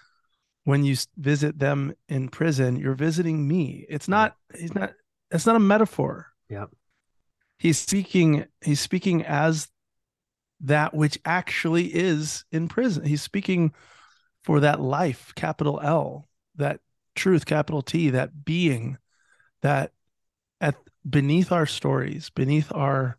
[0.64, 3.86] when you visit them in prison you're visiting me.
[3.88, 4.92] It's not he's not
[5.30, 6.66] it's not a metaphor yeah
[7.58, 9.68] he's speaking he's speaking as
[10.60, 13.04] that which actually is in prison.
[13.04, 13.72] He's speaking
[14.42, 16.80] for that life, capital L, that
[17.14, 18.98] truth, capital T, that being
[19.62, 19.92] that
[20.60, 20.76] at
[21.08, 23.18] beneath our stories, beneath our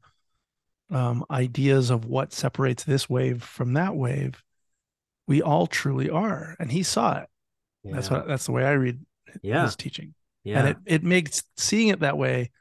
[0.89, 4.41] um, ideas of what separates this wave from that wave,
[5.28, 6.56] we all truly are.
[6.60, 7.30] And he saw it.
[7.84, 7.96] Yeah.
[7.96, 9.06] That's what that's the way I read
[9.41, 9.63] yeah.
[9.63, 10.13] his teaching.
[10.47, 10.60] Yeah.
[10.60, 12.51] And it, it makes seeing it that way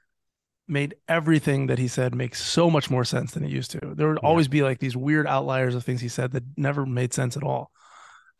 [0.69, 3.81] made everything that he said make so much more sense than it used to.
[3.81, 4.29] There would yeah.
[4.29, 7.45] always be like these weird outliers of things he said that never made sense at
[7.45, 7.71] all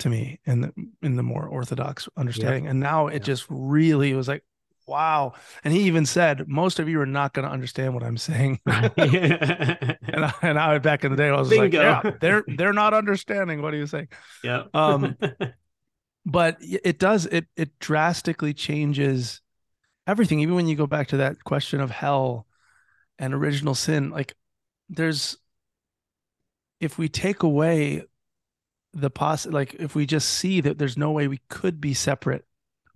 [0.01, 2.65] to me in the in the more orthodox understanding.
[2.65, 2.71] Yeah.
[2.71, 3.19] And now it yeah.
[3.21, 4.43] just really was like,
[4.87, 5.35] wow.
[5.63, 8.61] And he even said, most of you are not going to understand what I'm saying.
[8.67, 8.91] and
[10.07, 11.63] I, and I back in the day, I was Bingo.
[11.63, 14.09] like, yeah, they're they're not understanding what he was saying.
[14.43, 14.65] Yeah.
[14.75, 15.17] um,
[16.27, 19.41] but it does it it drastically changes
[20.07, 20.41] everything.
[20.41, 22.47] Even when you go back to that question of hell
[23.19, 24.35] and original sin like
[24.89, 25.39] there's
[26.81, 28.03] if we take away
[28.93, 32.45] the poss like if we just see that there's no way we could be separate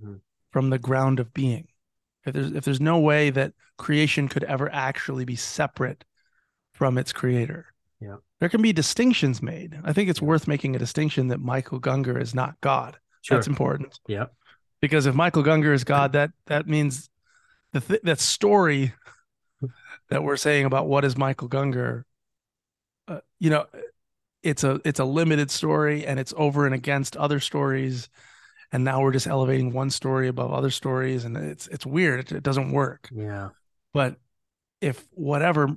[0.02, 0.16] mm-hmm.
[0.50, 1.68] from the ground of being
[2.24, 6.04] if there's if there's no way that creation could ever actually be separate
[6.74, 7.66] from its creator
[8.00, 8.16] yeah.
[8.40, 9.78] there can be distinctions made.
[9.84, 13.36] I think it's worth making a distinction that michael gungor is not god sure.
[13.36, 13.98] that's important.
[14.06, 14.26] Yeah.
[14.80, 17.10] Because if michael Gungor is god that that means
[17.72, 18.94] the th- that story
[20.08, 22.04] that we're saying about what is michael Gungor,
[23.08, 23.66] uh, you know
[24.42, 28.08] it's a it's a limited story and it's over and against other stories.
[28.72, 32.20] And now we're just elevating one story above other stories and it's it's weird.
[32.20, 33.08] It, it doesn't work.
[33.12, 33.50] Yeah.
[33.92, 34.16] But
[34.80, 35.76] if whatever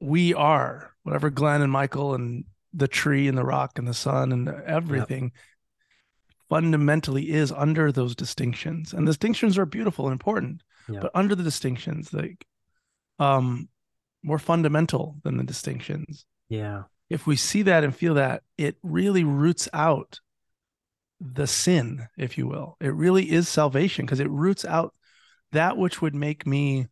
[0.00, 4.32] we are whatever glenn and michael and the tree and the rock and the sun
[4.32, 5.32] and everything yep.
[6.50, 11.02] Fundamentally is under those distinctions and distinctions are beautiful and important yep.
[11.02, 12.44] but under the distinctions like
[13.18, 13.68] um
[14.22, 19.24] more fundamental than the distinctions yeah if we see that and feel that it really
[19.24, 20.20] roots out
[21.20, 22.76] the sin, if you will.
[22.80, 24.94] It really is salvation because it roots out
[25.52, 26.86] that which would make me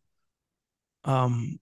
[1.05, 1.59] um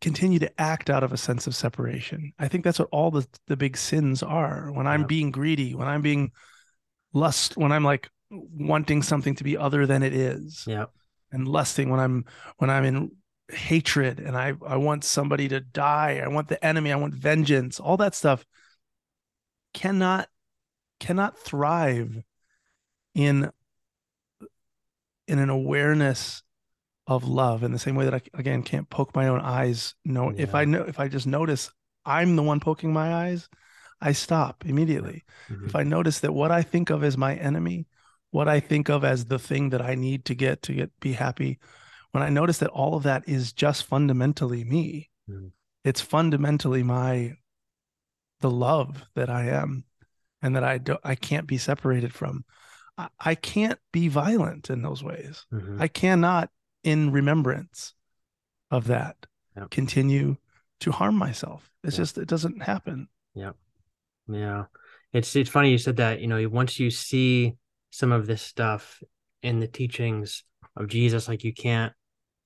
[0.00, 2.32] continue to act out of a sense of separation.
[2.38, 4.70] I think that's what all the the big sins are.
[4.72, 6.30] When I'm being greedy, when I'm being
[7.12, 10.64] lust, when I'm like wanting something to be other than it is.
[10.66, 10.86] Yeah.
[11.32, 12.24] And lusting when I'm
[12.58, 13.12] when I'm in
[13.52, 16.20] hatred and I I want somebody to die.
[16.24, 17.78] I want the enemy, I want vengeance.
[17.78, 18.44] All that stuff
[19.72, 20.28] cannot
[20.98, 22.22] cannot thrive
[23.14, 23.50] in
[25.28, 26.42] in an awareness
[27.06, 29.94] of love in the same way that I again can't poke my own eyes.
[30.04, 30.42] No, yeah.
[30.42, 31.70] if I know if I just notice
[32.04, 33.48] I'm the one poking my eyes,
[34.00, 35.24] I stop immediately.
[35.48, 35.66] Mm-hmm.
[35.66, 37.86] If I notice that what I think of as my enemy,
[38.30, 41.12] what I think of as the thing that I need to get to get be
[41.12, 41.58] happy,
[42.12, 45.48] when I notice that all of that is just fundamentally me, mm-hmm.
[45.84, 47.34] it's fundamentally my
[48.40, 49.84] the love that I am
[50.42, 52.44] and that I don't I can't be separated from.
[52.96, 55.46] I, I can't be violent in those ways.
[55.52, 55.80] Mm-hmm.
[55.80, 56.50] I cannot,
[56.82, 57.94] in remembrance
[58.70, 59.16] of that,
[59.56, 59.70] yep.
[59.70, 60.36] continue
[60.80, 61.70] to harm myself.
[61.84, 62.02] It's yep.
[62.02, 63.08] just it doesn't happen.
[63.34, 63.52] Yeah.
[64.30, 64.64] Yeah.
[65.12, 67.56] It's it's funny you said that, you know, once you see
[67.90, 69.02] some of this stuff
[69.42, 70.44] in the teachings
[70.76, 71.92] of Jesus, like you can't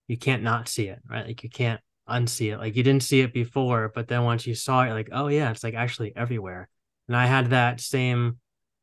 [0.08, 1.26] you can't not see it, right?
[1.26, 2.58] Like you can't unsee it.
[2.58, 5.50] Like you didn't see it before, but then once you saw it, like, oh yeah,
[5.50, 6.68] it's like actually everywhere.
[7.08, 8.38] And I had that same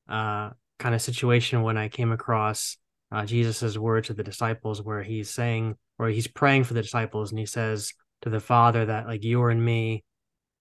[0.07, 2.77] uh, kind of situation when I came across
[3.11, 7.31] uh, Jesus's word to the disciples, where he's saying, or he's praying for the disciples,
[7.31, 10.03] and he says to the Father that like you are in me,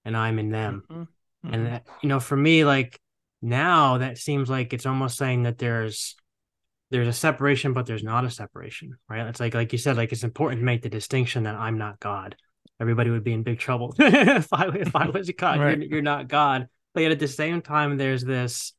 [0.04, 0.82] and I'm in them.
[0.90, 1.02] Mm-hmm.
[1.44, 1.54] Mm-hmm.
[1.54, 3.00] And that, you know, for me, like
[3.42, 6.16] now that seems like it's almost saying that there's
[6.90, 9.26] there's a separation, but there's not a separation, right?
[9.26, 12.00] It's like like you said, like it's important to make the distinction that I'm not
[12.00, 12.36] God.
[12.80, 15.60] Everybody would be in big trouble if I if I was God.
[15.60, 15.78] right.
[15.78, 18.72] you're, you're not God but yet at the same time there's this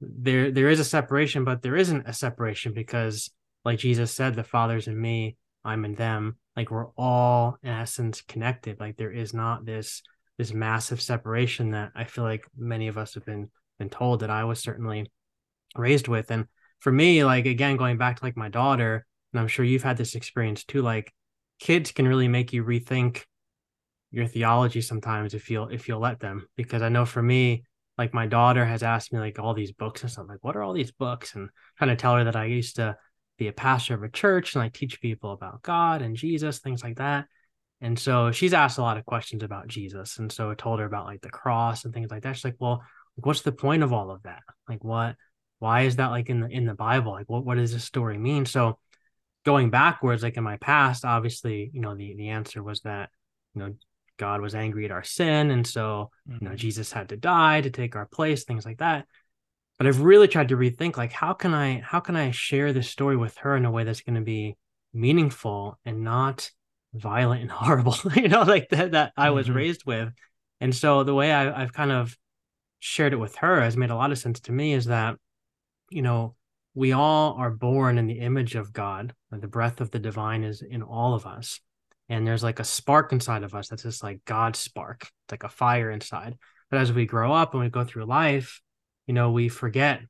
[0.00, 3.30] there there is a separation but there isn't a separation because
[3.64, 8.22] like jesus said the father's in me i'm in them like we're all in essence
[8.22, 10.02] connected like there is not this
[10.40, 14.30] this massive separation that i feel like many of us have been been told that
[14.30, 15.10] i was certainly
[15.76, 16.30] raised with.
[16.30, 16.46] And
[16.78, 19.98] for me like again going back to like my daughter and i'm sure you've had
[19.98, 21.12] this experience too like
[21.58, 23.24] kids can really make you rethink
[24.10, 26.46] your theology sometimes if you'll if you'll let them.
[26.56, 27.64] Because i know for me
[27.98, 30.62] like my daughter has asked me like all these books and stuff like what are
[30.62, 31.34] all these books?
[31.34, 32.96] And kind of tell her that i used to
[33.36, 36.82] be a pastor of a church and like teach people about god and jesus things
[36.82, 37.26] like that
[37.80, 40.86] and so she's asked a lot of questions about jesus and so i told her
[40.86, 42.82] about like the cross and things like that she's like well
[43.16, 45.16] what's the point of all of that like what
[45.58, 48.18] why is that like in the in the bible like what, what does this story
[48.18, 48.78] mean so
[49.44, 53.10] going backwards like in my past obviously you know the the answer was that
[53.54, 53.74] you know
[54.20, 55.50] God was angry at our sin.
[55.50, 56.32] And so, mm-hmm.
[56.32, 56.56] you know, mm-hmm.
[56.58, 59.06] Jesus had to die to take our place, things like that.
[59.78, 62.90] But I've really tried to rethink like how can I how can I share this
[62.90, 64.58] story with her in a way that's going to be
[64.92, 66.50] meaningful and not
[66.94, 69.56] violent and horrible, you know, like that that I was mm-hmm.
[69.56, 70.12] raised with.
[70.60, 72.16] And so the way I, I've kind of
[72.80, 75.16] shared it with her has made a lot of sense to me is that,
[75.90, 76.34] you know,
[76.74, 79.14] we all are born in the image of God.
[79.30, 81.60] The breath of the divine is in all of us
[82.10, 85.02] and there's like a spark inside of us that's just like God's spark.
[85.02, 86.36] It's like a fire inside.
[86.68, 88.60] But as we grow up and we go through life,
[89.06, 90.00] you know, we forget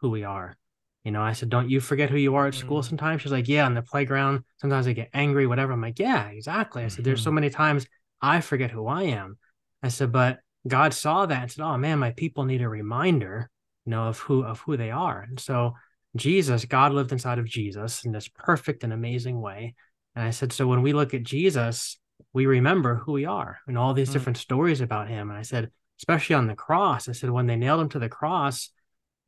[0.00, 0.56] who we are.
[1.04, 2.84] You know, I said, Don't you forget who you are at school mm.
[2.84, 3.22] sometimes?
[3.22, 4.44] She's like, Yeah, on the playground.
[4.58, 5.72] Sometimes I get angry, whatever.
[5.72, 6.84] I'm like, Yeah, exactly.
[6.84, 7.36] I said, There's so mm-hmm.
[7.36, 7.86] many times
[8.20, 9.38] I forget who I am.
[9.82, 13.48] I said, But God saw that and said, Oh man, my people need a reminder,
[13.86, 15.22] you know, of who of who they are.
[15.28, 15.74] And so
[16.16, 19.74] Jesus, God lived inside of Jesus in this perfect and amazing way.
[20.14, 21.98] And I said, so when we look at Jesus,
[22.32, 24.14] we remember who we are and all these mm.
[24.14, 25.30] different stories about him.
[25.30, 28.08] And I said, especially on the cross, I said, when they nailed him to the
[28.08, 28.70] cross,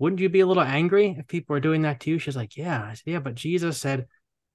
[0.03, 2.19] wouldn't you be a little angry if people were doing that to you?
[2.19, 2.83] She's like, yeah.
[2.83, 4.09] I said, yeah, but Jesus said,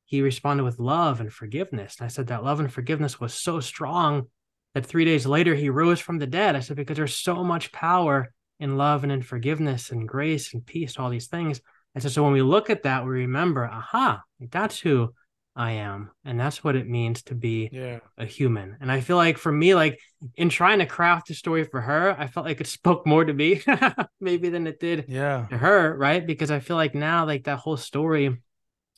[0.03, 1.95] he responded with love and forgiveness.
[1.97, 4.27] And I said that love and forgiveness was so strong
[4.73, 6.57] that three days later he rose from the dead.
[6.57, 10.65] I said, because there's so much power in love and in forgiveness and grace and
[10.65, 11.61] peace, all these things.
[11.95, 15.13] I said, so when we look at that, we remember, aha, that's who
[15.57, 16.11] I am.
[16.23, 17.99] And that's what it means to be yeah.
[18.15, 18.77] a human.
[18.79, 19.99] And I feel like for me, like
[20.35, 23.33] in trying to craft a story for her, I felt like it spoke more to
[23.33, 23.63] me
[24.21, 25.47] maybe than it did yeah.
[25.49, 26.25] to her, right?
[26.25, 28.37] Because I feel like now like that whole story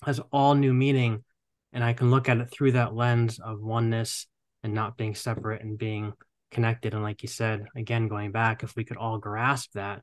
[0.03, 1.23] has all new meaning.
[1.71, 4.27] And I can look at it through that lens of oneness
[4.61, 6.11] and not being separate and being
[6.51, 6.93] connected.
[6.93, 10.01] And like you said, again, going back, if we could all grasp that,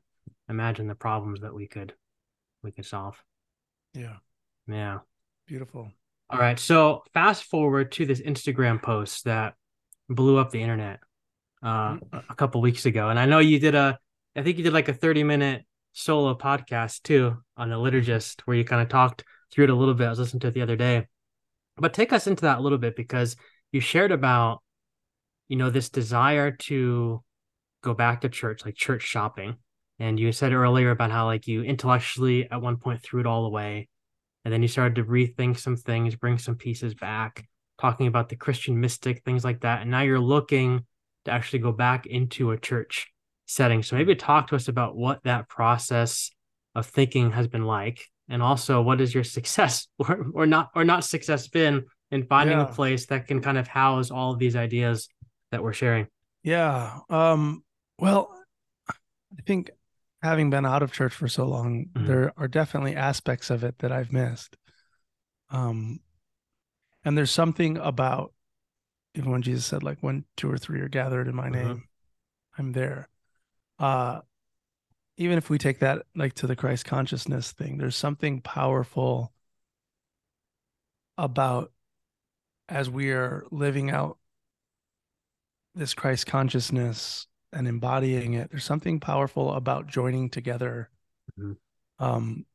[0.49, 1.93] imagine the problems that we could
[2.63, 3.21] we could solve.
[3.93, 4.15] Yeah.
[4.67, 4.99] Yeah.
[5.45, 5.91] Beautiful.
[6.29, 6.59] All right.
[6.59, 9.53] So fast forward to this Instagram post that
[10.09, 10.99] blew up the internet
[11.63, 12.23] uh, mm.
[12.29, 13.97] a couple weeks ago, and I know you did a,
[14.35, 18.57] I think you did like a thirty minute solo podcast too on the liturgist where
[18.57, 20.07] you kind of talked through it a little bit.
[20.07, 21.07] I was listening to it the other day,
[21.77, 23.37] but take us into that a little bit because
[23.71, 24.61] you shared about,
[25.47, 27.23] you know, this desire to
[27.83, 29.55] go back to church, like church shopping,
[29.97, 33.45] and you said earlier about how like you intellectually at one point threw it all
[33.45, 33.87] away
[34.47, 37.45] and then you started to rethink some things, bring some pieces back,
[37.81, 39.81] talking about the Christian mystic, things like that.
[39.81, 40.85] And now you're looking
[41.25, 43.11] to actually go back into a church
[43.45, 43.83] setting.
[43.83, 46.31] So maybe talk to us about what that process
[46.75, 50.85] of thinking has been like, and also what is your success or, or not or
[50.85, 52.69] not success been in finding yeah.
[52.69, 55.09] a place that can kind of house all of these ideas
[55.51, 56.07] that we're sharing.
[56.41, 56.99] Yeah.
[57.09, 57.65] Um,
[57.99, 58.31] well,
[58.89, 59.71] I think
[60.21, 62.07] having been out of church for so long, mm-hmm.
[62.07, 64.57] there are definitely aspects of it that I've missed.
[65.49, 65.99] Um,
[67.05, 68.33] and there's something about
[69.17, 71.67] even when Jesus said, like, when two or three are gathered in my mm-hmm.
[71.67, 71.83] name,
[72.57, 73.09] I'm there.
[73.79, 74.21] Uh,
[75.17, 79.33] even if we take that like to the Christ consciousness thing, there's something powerful
[81.17, 81.71] about
[82.69, 84.17] as we are living out
[85.73, 88.49] this Christ consciousness and embodying it.
[88.51, 90.89] There's something powerful about joining together
[91.39, 91.53] mm-hmm.
[92.03, 92.45] um,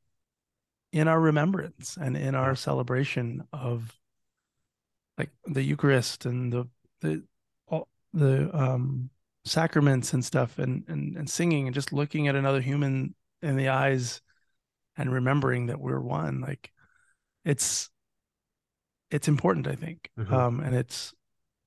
[0.93, 3.99] in our remembrance and in our celebration of
[5.19, 6.69] like the Eucharist and the
[7.01, 7.23] the
[7.67, 9.11] all the um,
[9.45, 13.69] sacraments and stuff and, and and singing and just looking at another human in the
[13.69, 14.21] eyes
[14.97, 16.71] and remembering that we're one like
[17.45, 17.91] it's
[19.11, 20.33] it's important i think mm-hmm.
[20.33, 21.13] um and it's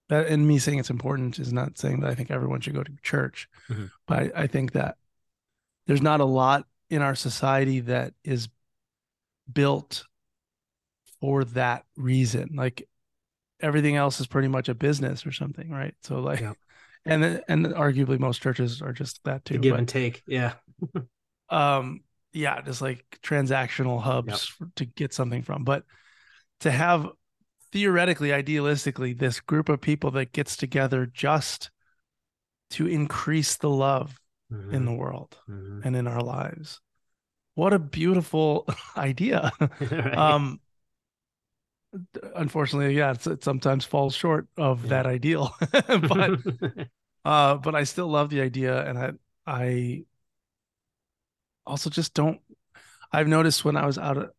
[0.10, 2.84] that and me saying it's important is not saying that I think everyone should go
[2.84, 3.86] to church, mm-hmm.
[4.08, 4.98] but I, I, think that
[5.88, 8.48] there's not a lot in our society that is
[9.52, 10.06] built
[11.20, 12.52] for that reason.
[12.56, 12.88] Like
[13.60, 15.96] everything else is pretty much a business or something, right?
[16.02, 16.54] So like, yeah.
[17.06, 19.56] and and arguably most churches are just that too.
[19.56, 20.54] The give but, and take, yeah.
[21.50, 22.02] um,
[22.32, 25.84] yeah, just like transactional hubs for, to get something from, but
[26.60, 27.08] to have
[27.72, 31.72] theoretically, idealistically, this group of people that gets together just
[32.72, 34.20] to increase the love
[34.52, 34.74] mm-hmm.
[34.74, 35.82] in the world mm-hmm.
[35.84, 36.82] and in our lives.
[37.56, 39.52] What a beautiful idea.
[39.60, 40.18] right.
[40.18, 40.60] Um,
[42.36, 44.90] unfortunately, yeah, it sometimes falls short of yeah.
[44.90, 45.56] that ideal,
[45.88, 46.40] but
[47.24, 49.12] uh, but I still love the idea, and I
[49.48, 50.04] I
[51.66, 52.42] also just don't
[53.16, 54.32] I've noticed when I was out of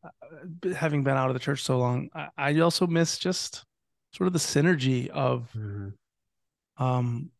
[0.76, 3.64] having been out of the church so long, I, I also miss just
[4.12, 6.82] sort of the synergy of mm-hmm.
[6.82, 7.30] um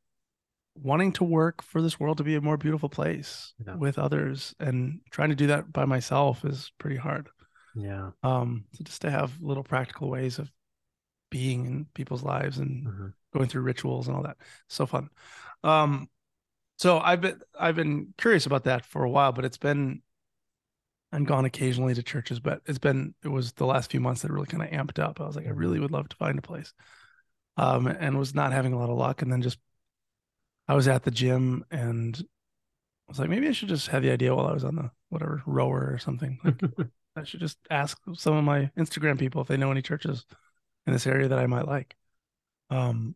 [0.74, 3.74] wanting to work for this world to be a more beautiful place yeah.
[3.76, 7.28] with others and trying to do that by myself is pretty hard.
[7.74, 8.10] Yeah.
[8.22, 10.50] Um so just to have little practical ways of
[11.30, 13.06] being in people's lives and mm-hmm.
[13.34, 14.38] going through rituals and all that.
[14.68, 15.10] So fun.
[15.62, 16.08] Um
[16.78, 20.02] so I've been I've been curious about that for a while, but it's been
[21.12, 24.30] and gone occasionally to churches, but it's been it was the last few months that
[24.30, 25.20] really kind of amped up.
[25.20, 26.72] I was like, I really would love to find a place.
[27.56, 29.22] Um, and was not having a lot of luck.
[29.22, 29.58] And then just
[30.68, 34.10] I was at the gym and I was like, maybe I should just have the
[34.10, 36.38] idea while I was on the whatever rower or something.
[36.44, 36.60] Like
[37.16, 40.26] I should just ask some of my Instagram people if they know any churches
[40.86, 41.96] in this area that I might like.
[42.70, 43.14] Um,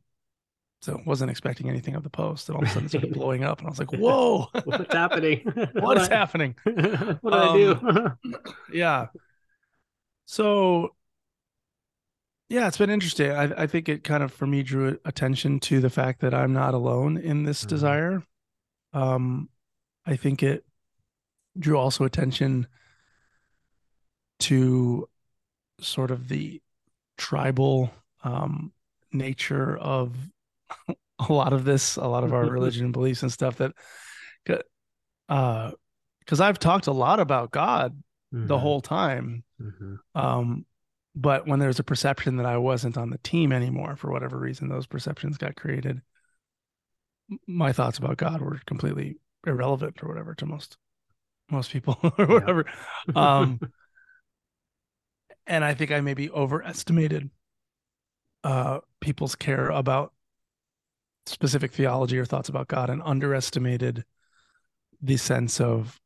[0.81, 3.45] so wasn't expecting anything of the post, and all of a sudden it started blowing
[3.45, 5.41] up, and I was like, "Whoa, what's happening?
[5.75, 6.57] what is happening?
[6.65, 8.39] what did um, I do?"
[8.73, 9.07] Yeah.
[10.25, 10.95] So,
[12.49, 13.31] yeah, it's been interesting.
[13.31, 16.53] I, I think it kind of for me drew attention to the fact that I'm
[16.53, 17.69] not alone in this mm-hmm.
[17.69, 18.23] desire.
[18.93, 19.51] Um,
[20.07, 20.65] I think it
[21.59, 22.67] drew also attention
[24.41, 25.09] to
[25.81, 26.63] sort of the
[27.19, 27.91] tribal
[28.25, 28.73] um,
[29.13, 30.17] nature of
[31.29, 33.73] a lot of this, a lot of our religion and beliefs and stuff that,
[35.29, 35.71] uh,
[36.21, 38.03] because I've talked a lot about God
[38.35, 38.47] mm-hmm.
[38.47, 39.97] the whole time, mm-hmm.
[40.15, 40.65] um,
[41.15, 44.69] but when there's a perception that I wasn't on the team anymore for whatever reason,
[44.69, 46.01] those perceptions got created.
[47.47, 50.77] My thoughts about God were completely irrelevant or whatever to most
[51.51, 52.65] most people or whatever.
[53.15, 53.61] Um,
[55.47, 57.31] and I think I maybe overestimated
[58.45, 60.13] uh, people's care about
[61.27, 64.05] specific theology or thoughts about God and underestimated
[65.01, 66.01] the sense of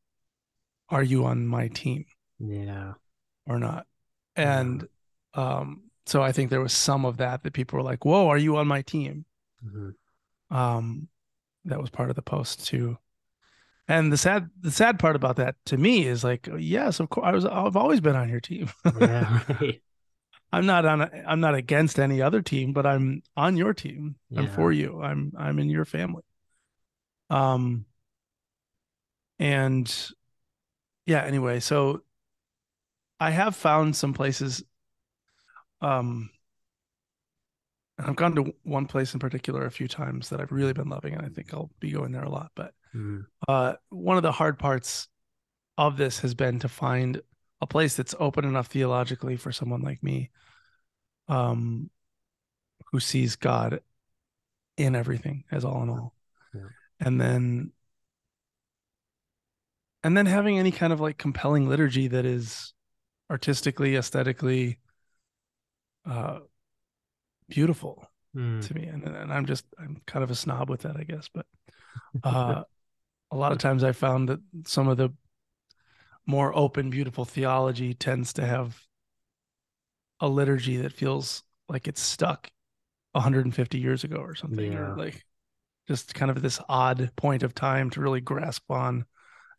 [0.89, 2.05] are you on my team?
[2.39, 2.93] Yeah.
[3.47, 3.87] Or not.
[4.35, 4.87] And
[5.33, 8.37] um, so I think there was some of that that people were like, "Whoa, are
[8.37, 9.25] you on my team?"
[9.65, 10.55] Mm-hmm.
[10.55, 11.07] Um,
[11.65, 12.97] that was part of the post too.
[13.87, 17.25] And the sad, the sad part about that to me is like, yes, of course,
[17.25, 18.69] I was, I've always been on your team.
[18.99, 19.81] yeah, right.
[20.55, 24.15] I'm not on, a, I'm not against any other team, but I'm on your team.
[24.29, 24.39] Yeah.
[24.39, 25.01] I'm for you.
[25.01, 26.23] I'm, I'm in your family.
[27.29, 27.85] Um,
[29.37, 29.93] and
[31.05, 32.03] yeah, anyway, so
[33.19, 34.63] I have found some places
[35.81, 36.29] um,
[37.97, 40.89] And I've gone to one place in particular a few times that I've really been
[40.89, 42.51] loving, and I think I'll be going there a lot.
[42.55, 43.25] But mm.
[43.47, 45.07] uh, one of the hard parts
[45.77, 47.21] of this has been to find
[47.61, 50.29] a place that's open enough theologically for someone like me,
[51.27, 51.89] um,
[52.91, 53.81] who sees God
[54.77, 56.13] in everything as all in all,
[56.53, 56.61] yeah.
[56.99, 57.71] and then
[60.03, 62.73] and then having any kind of like compelling liturgy that is
[63.31, 64.77] artistically, aesthetically,
[66.05, 66.39] uh,
[67.49, 68.65] beautiful mm.
[68.67, 71.27] to me, and, and I'm just I'm kind of a snob with that, I guess.
[71.33, 71.45] But
[72.23, 72.63] uh,
[73.31, 75.09] a lot of times I found that some of the
[76.25, 78.79] more open, beautiful theology tends to have
[80.19, 82.49] a liturgy that feels like it's stuck
[83.13, 84.79] 150 years ago or something, yeah.
[84.79, 85.23] or like
[85.87, 89.05] just kind of this odd point of time to really grasp on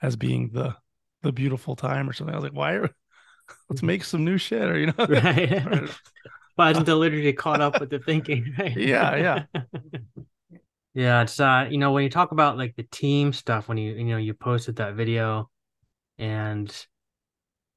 [0.03, 0.75] as being the
[1.23, 2.35] the beautiful time or something.
[2.35, 2.91] I was like, why are
[3.71, 5.89] let's make some new shit or you know right.
[6.57, 8.55] Why isn't the liturgy caught up with the thinking?
[8.59, 8.75] Right?
[8.75, 9.63] Yeah, yeah.
[10.95, 13.93] yeah, it's uh, you know, when you talk about like the team stuff, when you
[13.93, 15.51] you know you posted that video
[16.17, 16.75] and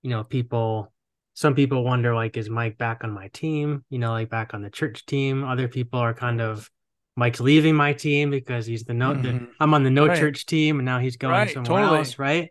[0.02, 0.94] you know, people
[1.40, 3.86] some people wonder like, is Mike back on my team?
[3.90, 5.46] You know, like back on the church team.
[5.46, 6.70] Other people are kind of
[7.16, 9.22] Mike's leaving my team because he's the no mm-hmm.
[9.22, 10.20] the, I'm on the no right.
[10.20, 12.00] church team and now he's going right, somewhere totally.
[12.00, 12.50] else, right?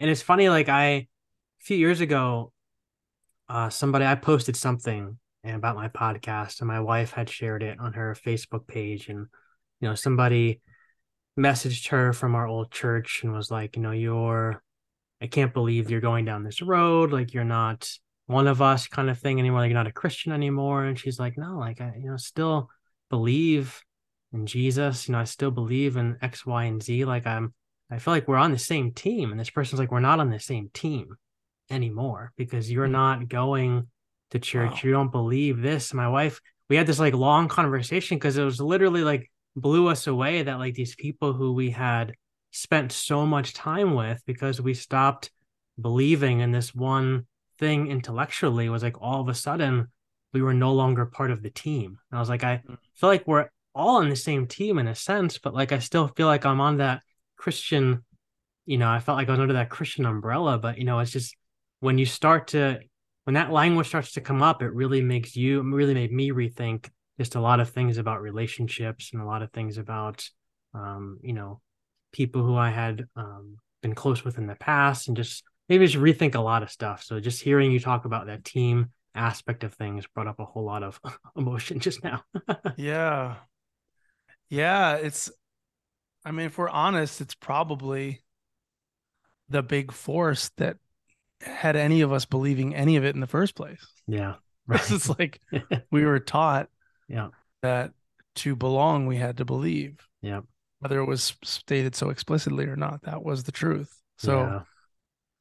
[0.00, 1.06] And it's funny, like I a
[1.60, 2.52] few years ago,
[3.48, 7.92] uh somebody I posted something about my podcast and my wife had shared it on
[7.92, 9.28] her facebook page and
[9.80, 10.60] you know somebody
[11.38, 14.60] messaged her from our old church and was like you know you're
[15.22, 17.88] i can't believe you're going down this road like you're not
[18.26, 21.18] one of us kind of thing anymore like you're not a christian anymore and she's
[21.18, 22.68] like no like i you know still
[23.10, 23.82] believe
[24.32, 27.54] in jesus you know i still believe in x y and z like i'm
[27.90, 30.30] i feel like we're on the same team and this person's like we're not on
[30.30, 31.16] the same team
[31.70, 32.92] anymore because you're mm.
[32.92, 33.86] not going
[34.30, 34.70] to church.
[34.70, 34.80] Wow.
[34.82, 35.94] You don't believe this.
[35.94, 40.06] My wife, we had this like long conversation because it was literally like blew us
[40.06, 42.14] away that like these people who we had
[42.50, 45.30] spent so much time with because we stopped
[45.80, 47.26] believing in this one
[47.58, 49.88] thing intellectually was like all of a sudden
[50.32, 51.98] we were no longer part of the team.
[52.10, 52.76] And I was like, I mm.
[52.94, 56.08] feel like we're all in the same team in a sense, but like I still
[56.08, 57.02] feel like I'm on that
[57.36, 58.04] Christian,
[58.64, 61.10] you know, I felt like I was under that Christian umbrella, but you know, it's
[61.10, 61.36] just
[61.80, 62.80] when you start to
[63.24, 66.88] when that language starts to come up, it really makes you really made me rethink
[67.18, 70.28] just a lot of things about relationships and a lot of things about
[70.74, 71.60] um, you know
[72.12, 75.98] people who I had um, been close with in the past, and just maybe just
[75.98, 77.02] rethink a lot of stuff.
[77.02, 80.64] So just hearing you talk about that team aspect of things brought up a whole
[80.64, 81.00] lot of
[81.36, 82.22] emotion just now.
[82.76, 83.36] yeah,
[84.48, 85.30] yeah, it's.
[86.24, 88.22] I mean, if we're honest, it's probably
[89.48, 90.78] the big force that
[91.40, 93.86] had any of us believing any of it in the first place.
[94.06, 94.34] Yeah.
[94.68, 94.90] Right.
[94.90, 95.40] it's like
[95.92, 96.68] we were taught
[97.06, 97.28] yeah.
[97.62, 97.92] that
[98.34, 100.04] to belong, we had to believe.
[100.22, 100.40] Yeah.
[100.80, 103.96] Whether it was stated so explicitly or not, that was the truth.
[104.18, 104.60] So, yeah.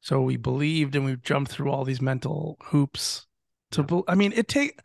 [0.05, 3.25] So we believed and we jumped through all these mental hoops
[3.71, 4.79] to, be, I mean, it take,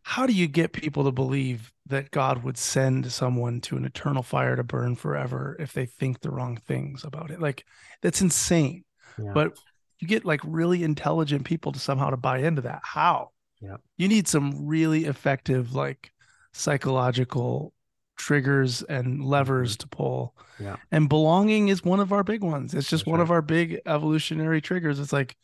[0.00, 4.22] how do you get people to believe that God would send someone to an eternal
[4.22, 7.42] fire to burn forever if they think the wrong things about it?
[7.42, 7.66] Like
[8.00, 8.86] that's insane.
[9.22, 9.32] Yeah.
[9.34, 9.58] But
[9.98, 12.80] you get like really intelligent people to somehow to buy into that.
[12.82, 13.32] How?
[13.60, 13.76] Yeah.
[13.98, 16.10] You need some really effective like
[16.54, 17.74] psychological
[18.18, 19.88] triggers and levers mm-hmm.
[19.88, 20.34] to pull.
[20.60, 20.76] Yeah.
[20.90, 22.74] And belonging is one of our big ones.
[22.74, 23.24] It's just that's one right.
[23.24, 25.00] of our big evolutionary triggers.
[25.00, 25.36] It's like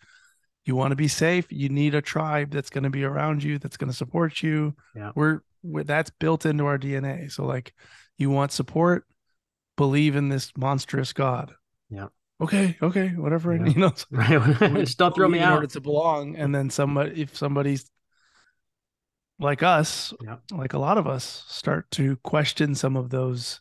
[0.66, 3.59] you want to be safe, you need a tribe that's going to be around you,
[3.59, 4.75] that's going to support you.
[4.95, 5.12] Yeah.
[5.14, 7.31] We're, we're that's built into our DNA.
[7.31, 7.72] So like
[8.18, 9.07] you want support,
[9.77, 11.55] believe in this monstrous God.
[11.91, 12.09] Yeah
[12.41, 13.55] okay, okay, whatever.
[13.55, 13.66] Yeah.
[13.66, 14.59] You know, right.
[14.77, 15.55] Just don't throw me in out.
[15.55, 16.37] order to belong.
[16.37, 17.91] And then somebody, if somebody's
[19.39, 20.41] like us, yep.
[20.53, 23.61] like a lot of us, start to question some of those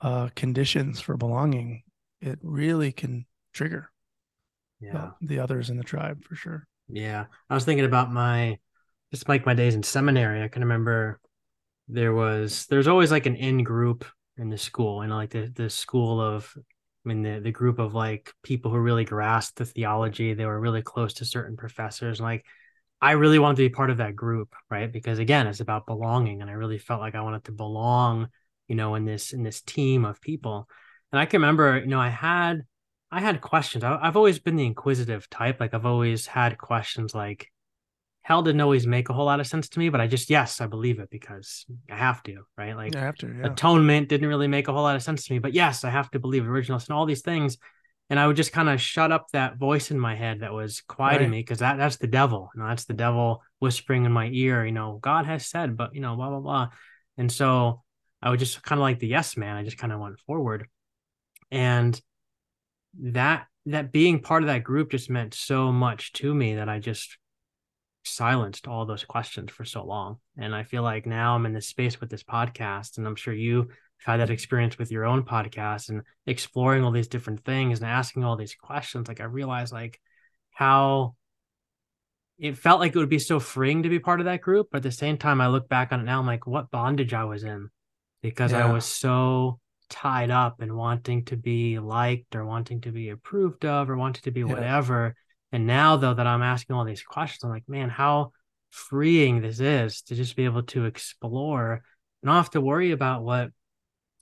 [0.00, 1.82] uh, conditions for belonging,
[2.20, 3.90] it really can trigger
[4.80, 5.10] yeah.
[5.20, 6.66] the, the others in the tribe for sure.
[6.88, 7.26] Yeah.
[7.48, 8.58] I was thinking about my
[9.12, 10.42] just like my days in seminary.
[10.42, 11.20] I can remember
[11.88, 14.04] there was there's always like an in group
[14.36, 17.78] in the school, you know, like the the school of I mean the the group
[17.78, 20.34] of like people who really grasped the theology.
[20.34, 22.18] They were really close to certain professors.
[22.18, 22.44] And like
[23.02, 24.90] I really wanted to be part of that group, right?
[24.90, 26.40] Because again, it's about belonging.
[26.40, 28.28] And I really felt like I wanted to belong,
[28.68, 30.68] you know, in this in this team of people.
[31.10, 32.62] And I can remember, you know, I had
[33.10, 33.82] I had questions.
[33.82, 35.58] I, have always been the inquisitive type.
[35.58, 37.48] Like I've always had questions like,
[38.22, 40.60] hell didn't always make a whole lot of sense to me, but I just, yes,
[40.60, 42.76] I believe it because I have to, right?
[42.76, 43.52] Like I have to, yeah.
[43.52, 46.10] atonement didn't really make a whole lot of sense to me, but yes, I have
[46.12, 47.58] to believe original sin, all these things.
[48.12, 50.82] And I would just kind of shut up that voice in my head that was
[50.82, 51.30] quieting right.
[51.30, 52.50] me because that, that's the devil.
[52.54, 55.94] You know, that's the devil whispering in my ear, you know, God has said, but,
[55.94, 56.68] you know, blah, blah, blah.
[57.16, 57.80] And so
[58.20, 59.56] I would just kind of like the yes man.
[59.56, 60.68] I just kind of went forward.
[61.50, 61.98] And
[63.00, 66.80] that that being part of that group just meant so much to me that I
[66.80, 67.16] just
[68.04, 70.18] silenced all those questions for so long.
[70.36, 73.32] And I feel like now I'm in this space with this podcast, and I'm sure
[73.32, 73.68] you
[74.04, 78.24] had that experience with your own podcast and exploring all these different things and asking
[78.24, 79.08] all these questions.
[79.08, 80.00] Like I realized like
[80.50, 81.14] how
[82.38, 84.68] it felt like it would be so freeing to be part of that group.
[84.70, 87.14] But at the same time, I look back on it now, I'm like, what bondage
[87.14, 87.70] I was in
[88.22, 88.66] because yeah.
[88.66, 89.58] I was so
[89.90, 94.22] tied up and wanting to be liked or wanting to be approved of or wanting
[94.22, 94.46] to be yeah.
[94.46, 95.14] whatever.
[95.50, 98.32] And now though that I'm asking all these questions, I'm like, man, how
[98.70, 101.82] freeing this is to just be able to explore and
[102.22, 103.50] not have to worry about what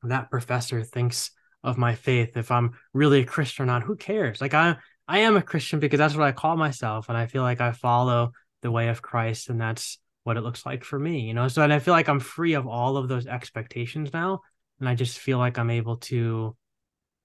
[0.02, 1.30] that professor thinks
[1.62, 3.82] of my faith if I'm really a Christian or not.
[3.82, 4.40] Who cares?
[4.40, 4.76] Like I
[5.06, 7.08] I am a Christian because that's what I call myself.
[7.08, 8.32] And I feel like I follow
[8.62, 11.48] the way of Christ and that's what it looks like for me, you know.
[11.48, 14.40] So and I feel like I'm free of all of those expectations now
[14.78, 16.56] and I just feel like I'm able to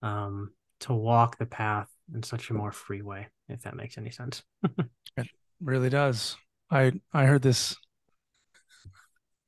[0.01, 0.51] um
[0.81, 4.43] to walk the path in such a more free way, if that makes any sense.
[5.17, 5.27] it
[5.61, 6.35] really does.
[6.69, 7.75] I I heard this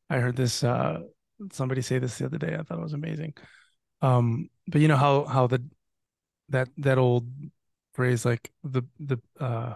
[0.10, 1.02] I heard this uh
[1.52, 2.56] somebody say this the other day.
[2.56, 3.34] I thought it was amazing.
[4.02, 5.64] Um but you know how how the
[6.50, 7.28] that that old
[7.94, 9.74] phrase like the the uh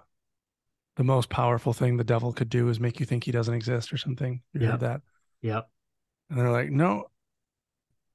[0.97, 3.93] the most powerful thing the devil could do is make you think he doesn't exist
[3.93, 4.41] or something.
[4.53, 4.71] You yep.
[4.71, 5.01] heard that?
[5.41, 5.69] Yep.
[6.29, 7.07] And they're like, no,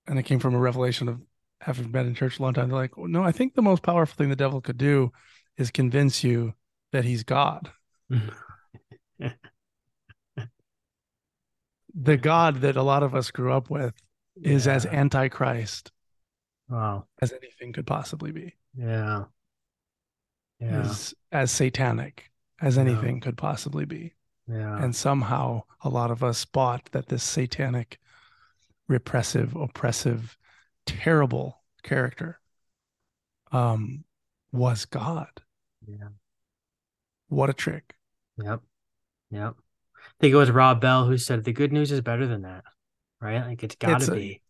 [0.06, 1.20] and it came from a revelation of
[1.60, 2.68] having been in church a long time.
[2.68, 5.12] They're like, no, I think the most powerful thing the devil could do
[5.56, 6.54] is convince you
[6.92, 7.70] that he's God.
[11.98, 13.94] the God that a lot of us grew up with
[14.36, 14.52] yeah.
[14.52, 15.90] is as antichrist
[16.68, 17.06] wow.
[17.22, 18.54] as anything could possibly be.
[18.76, 19.24] Yeah.
[20.60, 20.82] Yeah.
[20.82, 22.30] Is as satanic
[22.60, 23.20] as anything yeah.
[23.20, 24.14] could possibly be.
[24.48, 24.82] Yeah.
[24.82, 27.98] And somehow a lot of us bought that this satanic
[28.88, 30.36] repressive, oppressive,
[30.86, 32.40] terrible character
[33.52, 34.04] um,
[34.52, 35.30] was God.
[35.86, 36.08] Yeah.
[37.28, 37.94] What a trick.
[38.42, 38.60] Yep.
[39.30, 39.56] Yep.
[40.18, 42.64] I think it was Rob Bell who said the good news is better than that.
[43.20, 43.44] Right?
[43.46, 44.42] Like it's gotta be.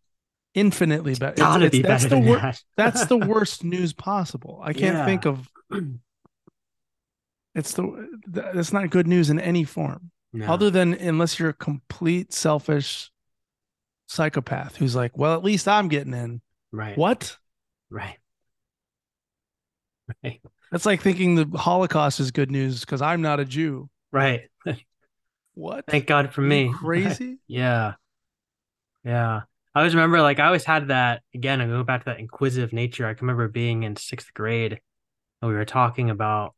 [0.54, 1.32] Infinitely better.
[1.32, 2.62] It's gotta it's, be that's better the wor- that.
[2.76, 4.60] that's the worst news possible.
[4.62, 5.04] I can't yeah.
[5.04, 5.50] think of
[7.54, 10.10] it's the that's not good news in any form.
[10.32, 10.46] No.
[10.46, 13.10] Other than unless you're a complete selfish
[14.08, 16.40] psychopath who's like, well, at least I'm getting in.
[16.72, 16.96] Right.
[16.96, 17.36] What?
[17.90, 18.18] Right.
[20.22, 20.40] Right.
[20.70, 23.90] That's like thinking the Holocaust is good news because I'm not a Jew.
[24.12, 24.42] Right.
[25.56, 25.86] what?
[25.86, 26.72] Thank God for me.
[26.78, 27.38] Crazy.
[27.48, 27.94] yeah.
[29.04, 29.42] Yeah.
[29.74, 31.60] I always remember, like, I always had that again.
[31.60, 33.06] I go back to that inquisitive nature.
[33.06, 34.80] I can remember being in sixth grade
[35.42, 36.54] and we were talking about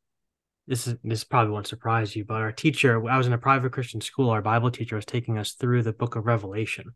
[0.67, 3.73] this is this probably won't surprise you, but our teacher, I was in a private
[3.73, 6.93] Christian school, our Bible teacher was taking us through the book of Revelation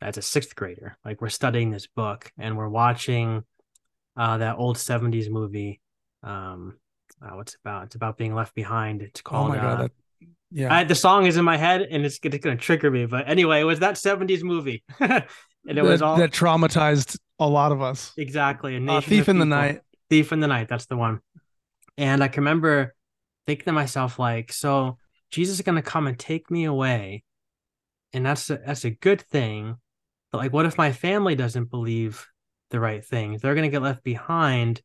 [0.00, 0.96] as a sixth grader.
[1.04, 3.44] Like we're studying this book and we're watching
[4.16, 5.80] uh, that old 70s movie.
[6.22, 6.78] Um,
[7.22, 7.84] uh, what's about?
[7.84, 9.02] It's about being left behind.
[9.02, 9.46] It's called.
[9.46, 9.80] Oh my god!
[9.80, 9.92] Uh, that,
[10.50, 10.74] yeah.
[10.74, 13.06] I, the song is in my head and it's, it's going to trigger me.
[13.06, 15.24] But anyway, it was that 70s movie, and
[15.66, 18.12] it that, was all that traumatized a lot of us.
[18.16, 18.76] Exactly.
[18.76, 19.80] A uh, Thief in the Night.
[20.10, 20.68] Thief in the Night.
[20.68, 21.20] That's the one.
[21.96, 22.94] And I can remember
[23.46, 24.98] thinking to myself, like, so
[25.30, 27.24] Jesus is going to come and take me away,
[28.12, 29.76] and that's a, that's a good thing
[30.34, 32.26] but like, what if my family doesn't believe
[32.70, 33.40] the right things?
[33.40, 34.82] They're going to get left behind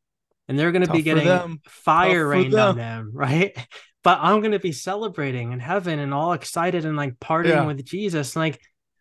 [0.47, 3.57] and they're going to be getting fire Tough rained on them, right?
[4.03, 7.65] But I'm going to be celebrating in heaven and all excited and like partying yeah.
[7.65, 8.35] with Jesus.
[8.35, 8.59] Like,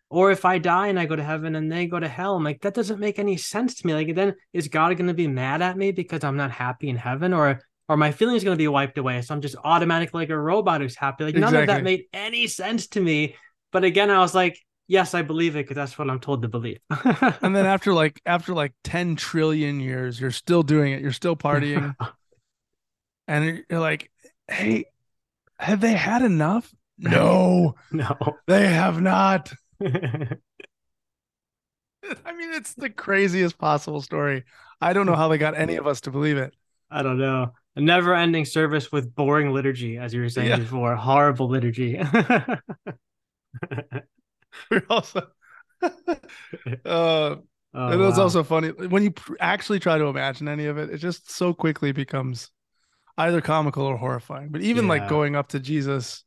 [0.09, 2.43] or if I die and I go to heaven and they go to hell, I'm
[2.43, 3.93] like, that doesn't make any sense to me.
[3.93, 6.95] Like, then is God going to be mad at me because I'm not happy in
[6.97, 7.33] heaven?
[7.33, 9.21] Or or my feelings going to be wiped away.
[9.21, 11.23] So I'm just automatically like a robot who's happy.
[11.23, 13.35] Like none of that made any sense to me.
[13.71, 16.47] But again, I was like, yes, I believe it because that's what I'm told to
[16.47, 16.79] believe.
[17.41, 21.01] and then after like after like 10 trillion years, you're still doing it.
[21.01, 21.95] You're still partying.
[23.27, 24.11] and you're like,
[24.49, 24.85] hey,
[25.57, 26.73] have they had enough?
[26.97, 28.15] No, no,
[28.47, 29.51] they have not.
[29.83, 29.87] I
[32.33, 34.43] mean, it's the craziest possible story.
[34.81, 36.53] I don't know how they got any of us to believe it.
[36.89, 37.53] I don't know.
[37.75, 40.57] A never ending service with boring liturgy, as you were saying yeah.
[40.57, 40.95] before.
[40.95, 42.01] Horrible liturgy.
[44.71, 45.27] we're also
[45.81, 45.85] uh,
[46.85, 47.41] oh,
[47.73, 48.23] it was wow.
[48.23, 51.91] also funny when you actually try to imagine any of it it just so quickly
[51.91, 52.51] becomes
[53.19, 54.89] either comical or horrifying but even yeah.
[54.89, 56.23] like going up to jesus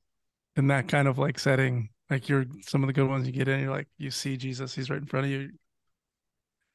[0.57, 3.49] in that kind of like setting like you're some of the good ones you get
[3.49, 5.51] in you're like you see jesus he's right in front of you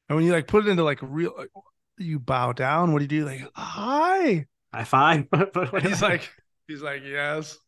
[0.08, 1.50] and when you like put it into like real like,
[1.96, 5.26] you bow down what do you do like hi high five
[5.82, 6.30] he's like
[6.66, 7.58] he's like yes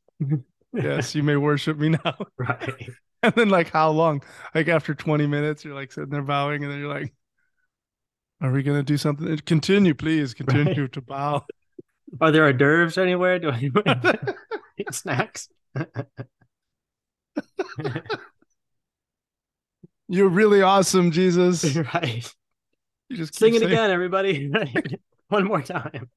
[0.72, 2.90] yes you may worship me now right
[3.22, 4.22] and then like how long?
[4.54, 7.12] Like after 20 minutes, you're like sitting there bowing, and then you're like,
[8.40, 9.36] Are we gonna do something?
[9.44, 10.34] Continue, please.
[10.34, 10.92] Continue right.
[10.92, 11.44] to bow.
[12.20, 13.38] Are there hors d'oeuvres anywhere?
[13.38, 13.70] Do I
[14.78, 15.48] eat snacks?
[20.08, 21.76] You're really awesome, Jesus.
[21.94, 22.34] Right.
[23.08, 23.72] You just sing it saying...
[23.72, 24.50] again, everybody.
[25.28, 26.10] One more time.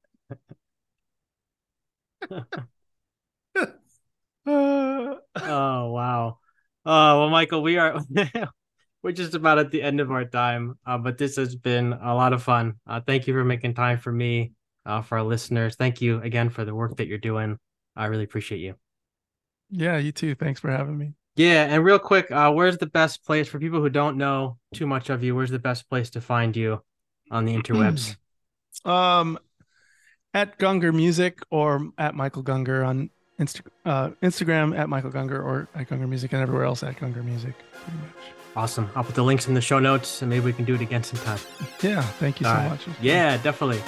[4.46, 6.38] oh wow.
[6.86, 8.00] Oh well, Michael, we are
[9.02, 12.14] we're just about at the end of our time, uh, but this has been a
[12.14, 12.74] lot of fun.
[12.86, 14.52] Uh, thank you for making time for me,
[14.86, 15.76] uh, for our listeners.
[15.76, 17.58] Thank you again for the work that you're doing.
[17.96, 18.74] I really appreciate you.
[19.70, 20.34] Yeah, you too.
[20.34, 21.14] Thanks for having me.
[21.36, 24.86] Yeah, and real quick, uh, where's the best place for people who don't know too
[24.86, 25.34] much of you?
[25.34, 26.80] Where's the best place to find you
[27.30, 28.16] on the interwebs?
[28.84, 29.38] um,
[30.32, 33.10] at Gungor Music or at Michael Gungor on
[33.40, 37.24] Insta- uh, Instagram at Michael Gungor or at Gungor Music and everywhere else at Gungor
[37.24, 38.34] Music, pretty much.
[38.56, 38.88] Awesome.
[38.94, 41.02] I'll put the links in the show notes and maybe we can do it again
[41.02, 41.40] sometime.
[41.82, 42.02] Yeah.
[42.02, 42.68] Thank you All so right.
[42.68, 42.86] much.
[43.00, 43.82] Yeah, definitely.